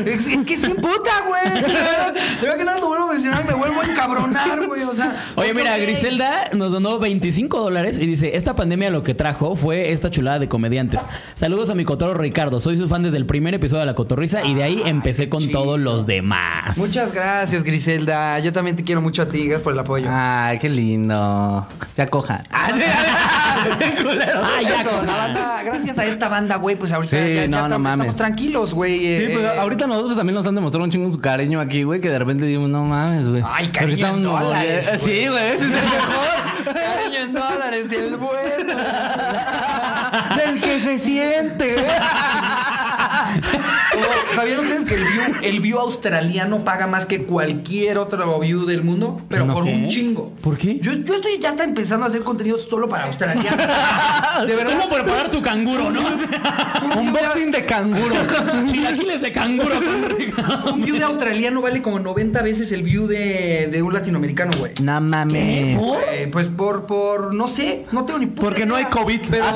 [0.06, 1.62] Es, es que sin puta, güey.
[1.62, 4.82] De verdad que nada lo vuelvo a mencionar me vuelvo a encabronar, güey.
[4.82, 5.76] O sea, Oye, mira.
[5.78, 10.38] Griselda nos donó 25 dólares y dice, esta pandemia lo que trajo fue esta chulada
[10.38, 11.00] de comediantes.
[11.34, 14.44] Saludos a mi cotorro Ricardo, soy su fan desde el primer episodio de La Cotorrisa
[14.44, 15.60] y de ahí empecé con chido.
[15.62, 16.76] todos los demás.
[16.78, 18.38] Muchas gracias, Griselda.
[18.40, 19.44] Yo también te quiero mucho a ti.
[19.44, 20.08] Gracias por el apoyo.
[20.10, 21.66] Ay, qué lindo.
[21.96, 22.42] Ya coja.
[23.36, 27.48] Ah, ya, Eso, la banda, gracias a esta banda, güey, pues ahorita Sí, ya, ya
[27.48, 27.92] no, no estamos, mames.
[28.00, 28.98] estamos tranquilos, güey.
[28.98, 31.82] Sí, eh, pues eh, ahorita nosotros también nos han demostrado un chingo su cariño aquí,
[31.82, 33.42] güey, que de repente digo, no mames, güey.
[33.46, 35.00] Ay, cariño Ahorita en dólares, güey.
[35.00, 36.74] Sí, güey, ese es el mejor.
[36.74, 38.74] Cariño en dólares, el bueno.
[40.36, 41.76] Del que se siente.
[44.34, 48.82] ¿Sabían ustedes que el view, el view australiano paga más que cualquier otro view del
[48.82, 49.18] mundo?
[49.28, 49.72] Pero ¿No por qué?
[49.72, 50.32] un chingo.
[50.42, 50.78] ¿Por qué?
[50.80, 53.56] Yo, yo estoy ya está empezando a hacer contenido solo para australianos.
[54.46, 54.72] De verdad.
[54.78, 56.00] ¿Cómo preparar tu canguro, no?
[56.96, 58.14] Un boxing de canguro.
[58.66, 59.74] Chilaquiles de canguro.
[60.72, 64.72] Un view de australiano vale como 90 veces el view de, de un latinoamericano, güey.
[64.82, 65.78] No mames.
[66.10, 69.20] Eh, pues por, por, no sé, no tengo ni puta Porque no hay COVID.
[69.30, 69.46] Pero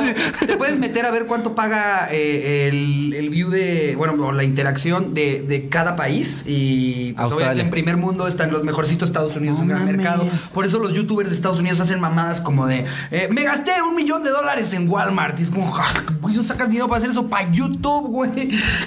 [0.47, 5.15] te puedes meter a ver cuánto paga eh, el, el view de, bueno, la interacción
[5.15, 6.45] de, de cada país.
[6.47, 9.97] Y pues obviamente en primer mundo están los mejorcitos Estados Unidos, No un gran mames.
[9.97, 10.27] mercado.
[10.55, 13.95] Por eso los youtubers de Estados Unidos hacen mamadas como de, eh, me gasté un
[13.95, 15.39] millón de dólares en Walmart.
[15.41, 15.85] Y es como, "Ja,
[16.21, 18.31] güey, no sacas dinero para hacer eso para YouTube, güey.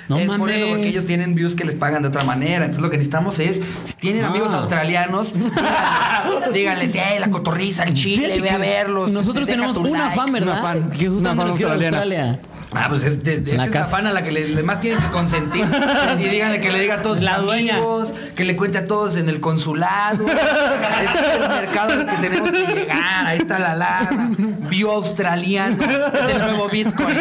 [0.10, 0.68] No es por eso, mames.
[0.70, 2.66] porque ellos tienen views que les pagan de otra manera.
[2.66, 4.30] Entonces lo que necesitamos es, si tienen Ah.
[4.30, 9.12] amigos australianos, díganles, díganles, "Eh, la cotorriza, el chile, Fíjate ve a verlos.
[9.12, 10.16] Nosotros tenemos una like".
[10.16, 10.54] fan, ¿verdad?
[10.54, 10.90] Una fan.
[10.90, 11.98] Que justamente Una fan australiana.
[11.98, 12.40] Australia.
[12.76, 14.64] Ah, pues es, de, de- La esa es la fan a la que le, le
[14.64, 15.66] más tienen que consentir.
[16.20, 17.76] y díganle que le diga a todos La sus dueña.
[17.76, 20.26] amigos, que le cuente a todos en el consulado.
[20.28, 23.28] Ese es el mercado al que tenemos que llegar.
[23.28, 24.30] Ahí está la lana.
[24.70, 25.78] View australiano.
[25.84, 27.18] Es el nuevo Bitcoin.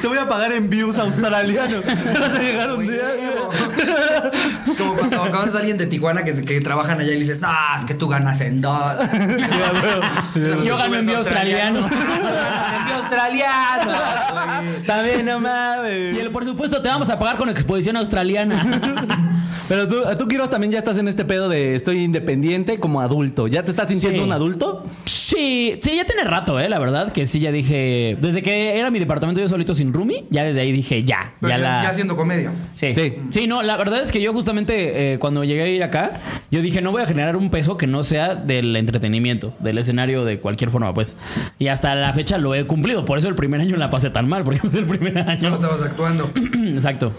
[0.00, 1.84] Te voy a pagar en views australianos.
[1.84, 3.02] Vas a llegar un día.
[4.78, 7.48] Como cuando conoces a alguien de Tijuana que, que trabajan allá y le dices, no,
[7.78, 9.08] es que tú ganas en dólares.
[10.64, 11.80] Yo gano en vía australiano.
[11.88, 13.92] En australiano.
[14.86, 16.16] También, no mames.
[16.16, 18.64] Y el por supuesto te vamos a pagar con exposición australiana.
[19.68, 23.48] Pero tú, tú, Quiroz, también ya estás en este pedo de estoy independiente como adulto.
[23.48, 24.24] ¿Ya te estás sintiendo Sí.
[24.24, 24.84] un adulto?
[25.28, 28.90] Sí, sí, ya tiene rato, eh, la verdad, que sí ya dije, desde que era
[28.90, 31.82] mi departamento yo solito sin roomie, ya desde ahí dije ya, Pero ya ya, la
[31.82, 32.50] ya haciendo comedia.
[32.74, 32.94] Sí.
[32.94, 33.14] Sí.
[33.28, 33.46] sí.
[33.46, 36.12] no, la verdad es que yo justamente eh, cuando llegué a ir acá,
[36.50, 40.24] yo dije, no voy a generar un peso que no sea del entretenimiento, del escenario
[40.24, 41.14] de cualquier forma, pues.
[41.58, 44.30] Y hasta la fecha lo he cumplido, por eso el primer año la pasé tan
[44.30, 45.54] mal, porque es el primer No año.
[45.56, 46.30] estabas actuando.
[46.72, 47.12] Exacto.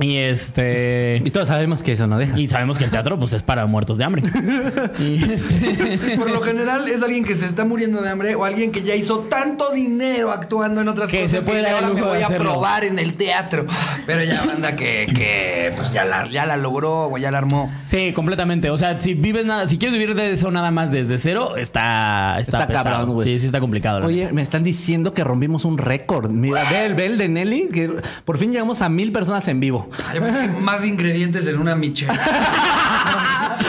[0.00, 1.20] Y este...
[1.22, 2.40] Y todos sabemos que eso no deja.
[2.40, 4.22] Y sabemos que el teatro pues es para muertos de hambre.
[4.98, 6.16] Y este...
[6.16, 8.94] Por lo general es alguien que se está muriendo de hambre o alguien que ya
[8.94, 12.52] hizo tanto dinero actuando en otras Que cosas se puede ahora me voy a hacerlo".
[12.52, 13.66] probar en el teatro.
[14.06, 17.72] Pero ya banda que, que pues ya la, ya la logró o ya la armó.
[17.86, 18.70] Sí, completamente.
[18.70, 22.36] O sea, si vives nada, si quieres vivir de eso nada más desde cero, está,
[22.40, 22.84] está, Está pesado.
[22.90, 23.24] cabrón, güey.
[23.24, 24.04] Sí, sí está complicado.
[24.06, 26.30] Oye, me están diciendo que rompimos un récord.
[26.30, 27.90] Mira, ve el, ve el de Nelly, que
[28.24, 29.88] por fin llegamos a mil personas en vivo.
[30.08, 32.24] Ay, pues, más ingredientes en una michelada.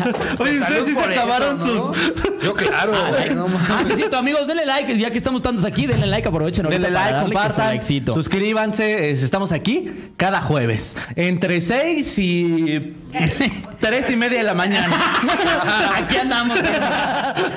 [0.39, 1.65] Oye, ustedes sí se eso, acabaron ¿no?
[1.65, 1.97] sus.
[2.43, 2.93] Yo claro.
[2.95, 3.35] Ah, güey, like.
[3.35, 3.47] no.
[3.69, 4.97] Ah, sí, cierto, amigos, denle like.
[4.97, 8.15] Ya que estamos tantos aquí, denle like, aprovechen Denle like, compartan, éxito.
[8.15, 9.11] suscríbanse.
[9.11, 10.97] es- Estamos aquí cada jueves.
[11.17, 12.95] Entre 6 y
[13.81, 14.95] 3 y media de la mañana.
[15.97, 16.59] Aquí andamos.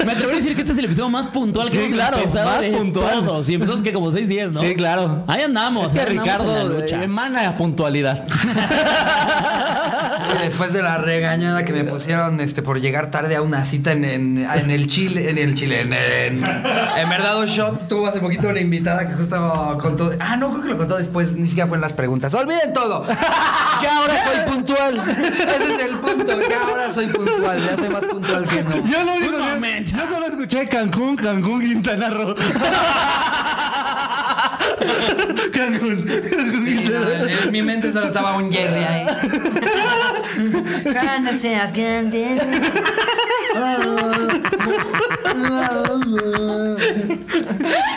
[0.05, 2.17] Me atrevo a decir que este es el episodio más puntual que Sí, hemos claro,
[2.17, 3.25] empezado más de puntual.
[3.25, 3.49] todos.
[3.49, 4.61] Y empezamos que como 6 días, ¿no?
[4.61, 5.23] Sí, claro.
[5.27, 5.87] Ahí andamos.
[5.95, 8.23] Es que ahí andamos en la Ricardo eh, emana puntualidad.
[10.35, 13.91] Y después de la regañada que me pusieron este por llegar tarde a una cita
[13.93, 16.43] en, en, en el Chile, en el Chile, en, en,
[16.97, 20.11] en Verdad o Shot, tuvo hace poquito una invitada que justo contó.
[20.19, 22.33] Ah, no, creo que lo contó después, ni siquiera fue en las preguntas.
[22.33, 23.05] Olviden todo.
[23.81, 25.01] Ya ahora soy puntual.
[25.47, 26.39] Ese es el punto.
[26.49, 27.59] Ya ahora soy puntual.
[27.59, 28.87] Ya soy más puntual que no.
[28.87, 29.91] Yo lo momento.
[29.91, 32.35] yo solo escuché Cancún, Cancún, Quintana Roo.
[35.53, 37.27] Cancún, Cancún, Sí, Quintana no, Roo.
[37.45, 39.05] en, mi mente solo estaba un Jerry ahí.
[40.93, 42.39] Cuando seas grande.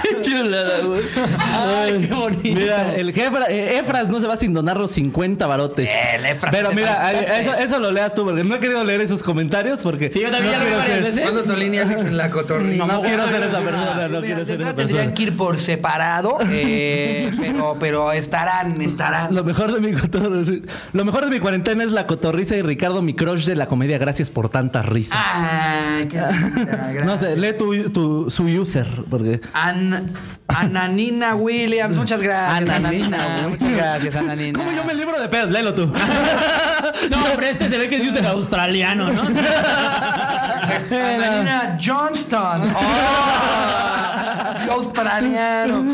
[0.02, 1.02] Qué chulada, güey.
[1.38, 2.42] Ay, qué bonito.
[2.60, 5.88] Mira, el Jefra- eh, Efras no se va sin donar los 50 barotes.
[6.14, 9.00] El Efras Pero mira, eh, eso, eso lo leas tú, porque no he querido leer
[9.02, 10.10] esos comentarios porque.
[10.10, 11.22] Sí, yo también no ya lo varias veces.
[11.22, 12.86] ¿Cuándo Solín y Alex en la cotorrilla?
[12.86, 16.29] No, quiero ser esa persona, no Mira, quiero ser esa tendrían que ir por separado,
[16.50, 19.34] eh, pero, pero estarán, estarán.
[19.34, 20.62] Lo mejor de mi cotor-
[20.92, 23.98] lo mejor de mi cuarentena es la cotorriza y Ricardo, mi crush de la comedia.
[23.98, 25.18] Gracias por tantas risas.
[25.22, 26.20] Ay, qué
[26.56, 29.40] linda, no sé, lee tu, tu- su user, porque.
[29.52, 30.12] An-
[30.48, 32.56] Ananina Williams, muchas gracias.
[32.68, 33.16] Ananina.
[33.24, 34.58] Ananina, muchas gracias, Ananina.
[34.58, 35.50] ¿Cómo yo me libro de pedos?
[35.52, 35.86] Léelo tú.
[35.86, 39.22] No, pero este se ve que es user australiano, ¿no?
[40.90, 42.62] Ananina Johnston.
[42.74, 45.84] Oh, australiano.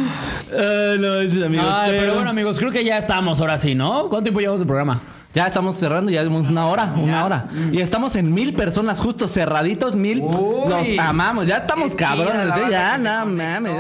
[0.53, 1.66] Ay, no, amigos.
[1.68, 4.09] Ay, pero- bueno, amigos, creo que ya estamos ahora sí, ¿no?
[4.09, 5.01] ¿Cuánto tiempo llevamos el programa?
[5.37, 7.45] Ya estamos cerrando, ya llevamos una hora, una hora.
[7.70, 10.22] Y estamos en mil personas, justo cerraditos, mil.
[10.22, 10.70] Uy.
[10.70, 12.70] Los amamos, ya estamos Qué cabrones, ¿eh?
[12.70, 13.74] ya, no mames.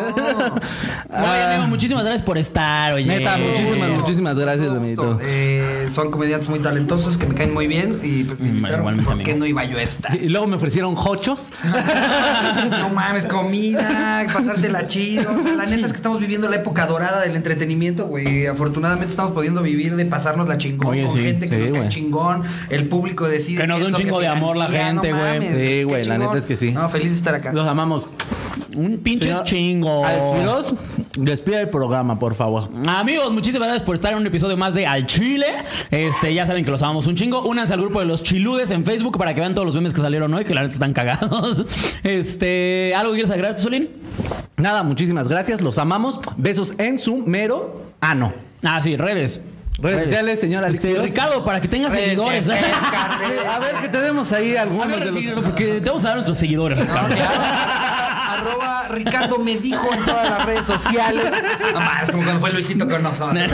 [1.08, 3.06] Oye, amigo, muchísimas gracias por estar, oye.
[3.06, 5.18] Neta, muchísimas, muchísimas gracias, amiguito.
[5.22, 8.80] Eh, son comediantes muy talentosos que me caen muy bien y pues me Mm, invitaron.
[8.80, 9.38] igualmente, ¿Por qué amigo.
[9.38, 10.14] no iba yo a estar?
[10.14, 11.48] Y luego me ofrecieron hochos.
[12.70, 15.32] No mames, comida, pasártela chido.
[15.38, 18.46] O sea, la neta es que estamos viviendo la época dorada del entretenimiento, güey.
[18.46, 21.78] Afortunadamente estamos pudiendo vivir de pasarnos la chingón Oye, con sí, gente que sí, nos
[21.78, 22.42] cae chingón.
[22.70, 23.60] El público decide.
[23.60, 25.40] Que nos dé un chingo de amor la gente, güey.
[25.40, 26.72] mames, Sí, güey, la neta es que sí.
[26.72, 27.52] No, feliz de estar acá.
[27.52, 28.08] Los amamos.
[28.76, 30.04] Un pinches Señor chingo.
[30.04, 30.74] Alfiros,
[31.16, 32.68] despide el programa, por favor.
[32.86, 35.46] Amigos, muchísimas gracias por estar en un episodio más de Al Chile.
[35.90, 37.42] Este, ya saben que los amamos un chingo.
[37.42, 40.00] Únanse al grupo de los chiludes en Facebook para que vean todos los memes que
[40.02, 41.64] salieron hoy, que la neta están cagados.
[42.02, 43.88] Este, ¿algo quieres agregar, Solín?
[44.56, 46.20] Nada, muchísimas gracias, los amamos.
[46.36, 48.32] Besos en su mero ano.
[48.62, 49.40] Ah, sí, redes.
[49.78, 51.04] Redes sociales, señor Este, Quiroz.
[51.04, 52.46] Ricardo, para que tengas Redes, seguidores.
[52.46, 52.64] redes,
[53.52, 55.44] A ver, que tenemos ahí A algunos ver, de los...
[55.44, 57.14] porque te vamos a dar nuestros seguidores, Ricardo.
[58.28, 61.24] Arroba Ricardo me dijo en todas las redes sociales.
[61.72, 63.34] No mames, como cuando fue Luisito con nosotros.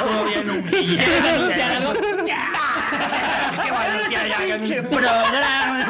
[0.00, 1.94] Todo bien humillado.
[4.48, 5.86] Va a anunciar ya?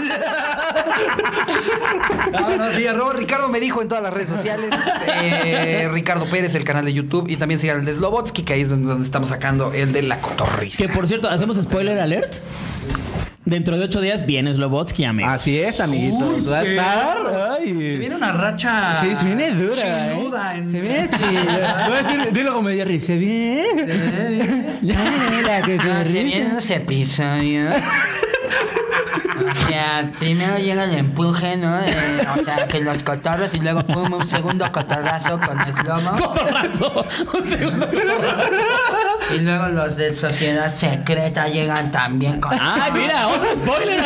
[2.32, 4.74] No, no, sí, arroba Ricardo me dijo en todas las redes sociales.
[5.06, 7.28] Eh, Ricardo Pérez, el canal de YouTube.
[7.28, 10.20] Y también sigan el de Slobotsky, que ahí es donde estamos sacando el de la
[10.20, 10.84] cotorriza.
[10.86, 12.34] Que por cierto, hacemos spoiler alert.
[13.44, 15.32] Dentro de ocho días viene Slobotsky, amigos.
[15.34, 16.22] Así es, amiguitos.
[16.22, 17.16] Uy, Va a estar.
[17.58, 17.68] Ay.
[17.92, 19.00] Se viene una racha.
[19.00, 19.74] Sí, se viene dura.
[20.14, 20.58] chiluda ¿eh?
[20.58, 21.86] en- Se viene chida.
[21.88, 23.00] Voy a decir, dilo como Jerry.
[23.00, 24.78] Se viene.
[25.42, 27.72] La que Ah, se viene unos episodios.
[29.80, 31.80] Sea, primero llega el empuje, ¿no?
[31.80, 36.10] De- o sea, que los cotorros y luego pum, un segundo cotorrazo con el lomo.
[36.16, 37.06] Cotorrazo.
[37.34, 39.34] Un segundo cotorrazo.
[39.34, 42.52] Y luego los de Sociedad Secreta llegan también con...
[42.60, 44.04] Ay, mira, otro spoiler.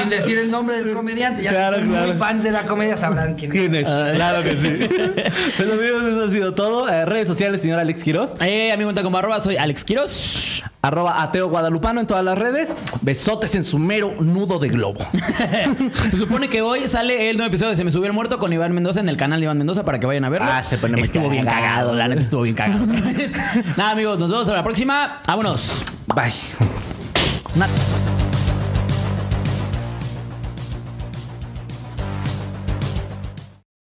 [0.00, 1.42] Sin decir el nombre del comediante.
[1.42, 2.06] Ya Claro, que son claro.
[2.08, 3.58] muy fans de la comedia sabrán quién es.
[3.58, 3.86] ¿Quién es?
[3.86, 4.88] Claro que sí.
[5.56, 6.88] Pues amigos, eso ha sido todo.
[6.88, 8.34] Eh, redes sociales, señor Alex Quiroz.
[8.40, 10.62] Eh, amigo, cuenta como arroba, soy Alex Quiroz.
[10.82, 12.74] Arroba ateo guadalupano en todas las redes.
[13.00, 15.00] Besotes en su mero nudo de globo.
[16.10, 18.52] Se supone que hoy sale el nuevo episodio de Se me subió el muerto con
[18.52, 20.48] Iván Mendoza en el canal de Iván Mendoza para que vayan a verlo.
[20.50, 21.62] Ah, se pone Estuvo bien cagado.
[21.66, 22.84] cagado, la neta estuvo bien cagado.
[23.76, 25.20] Nada, amigos, nos vemos a la próxima.
[25.26, 25.82] Vámonos.
[26.14, 26.32] Bye.
[27.56, 27.72] Nada.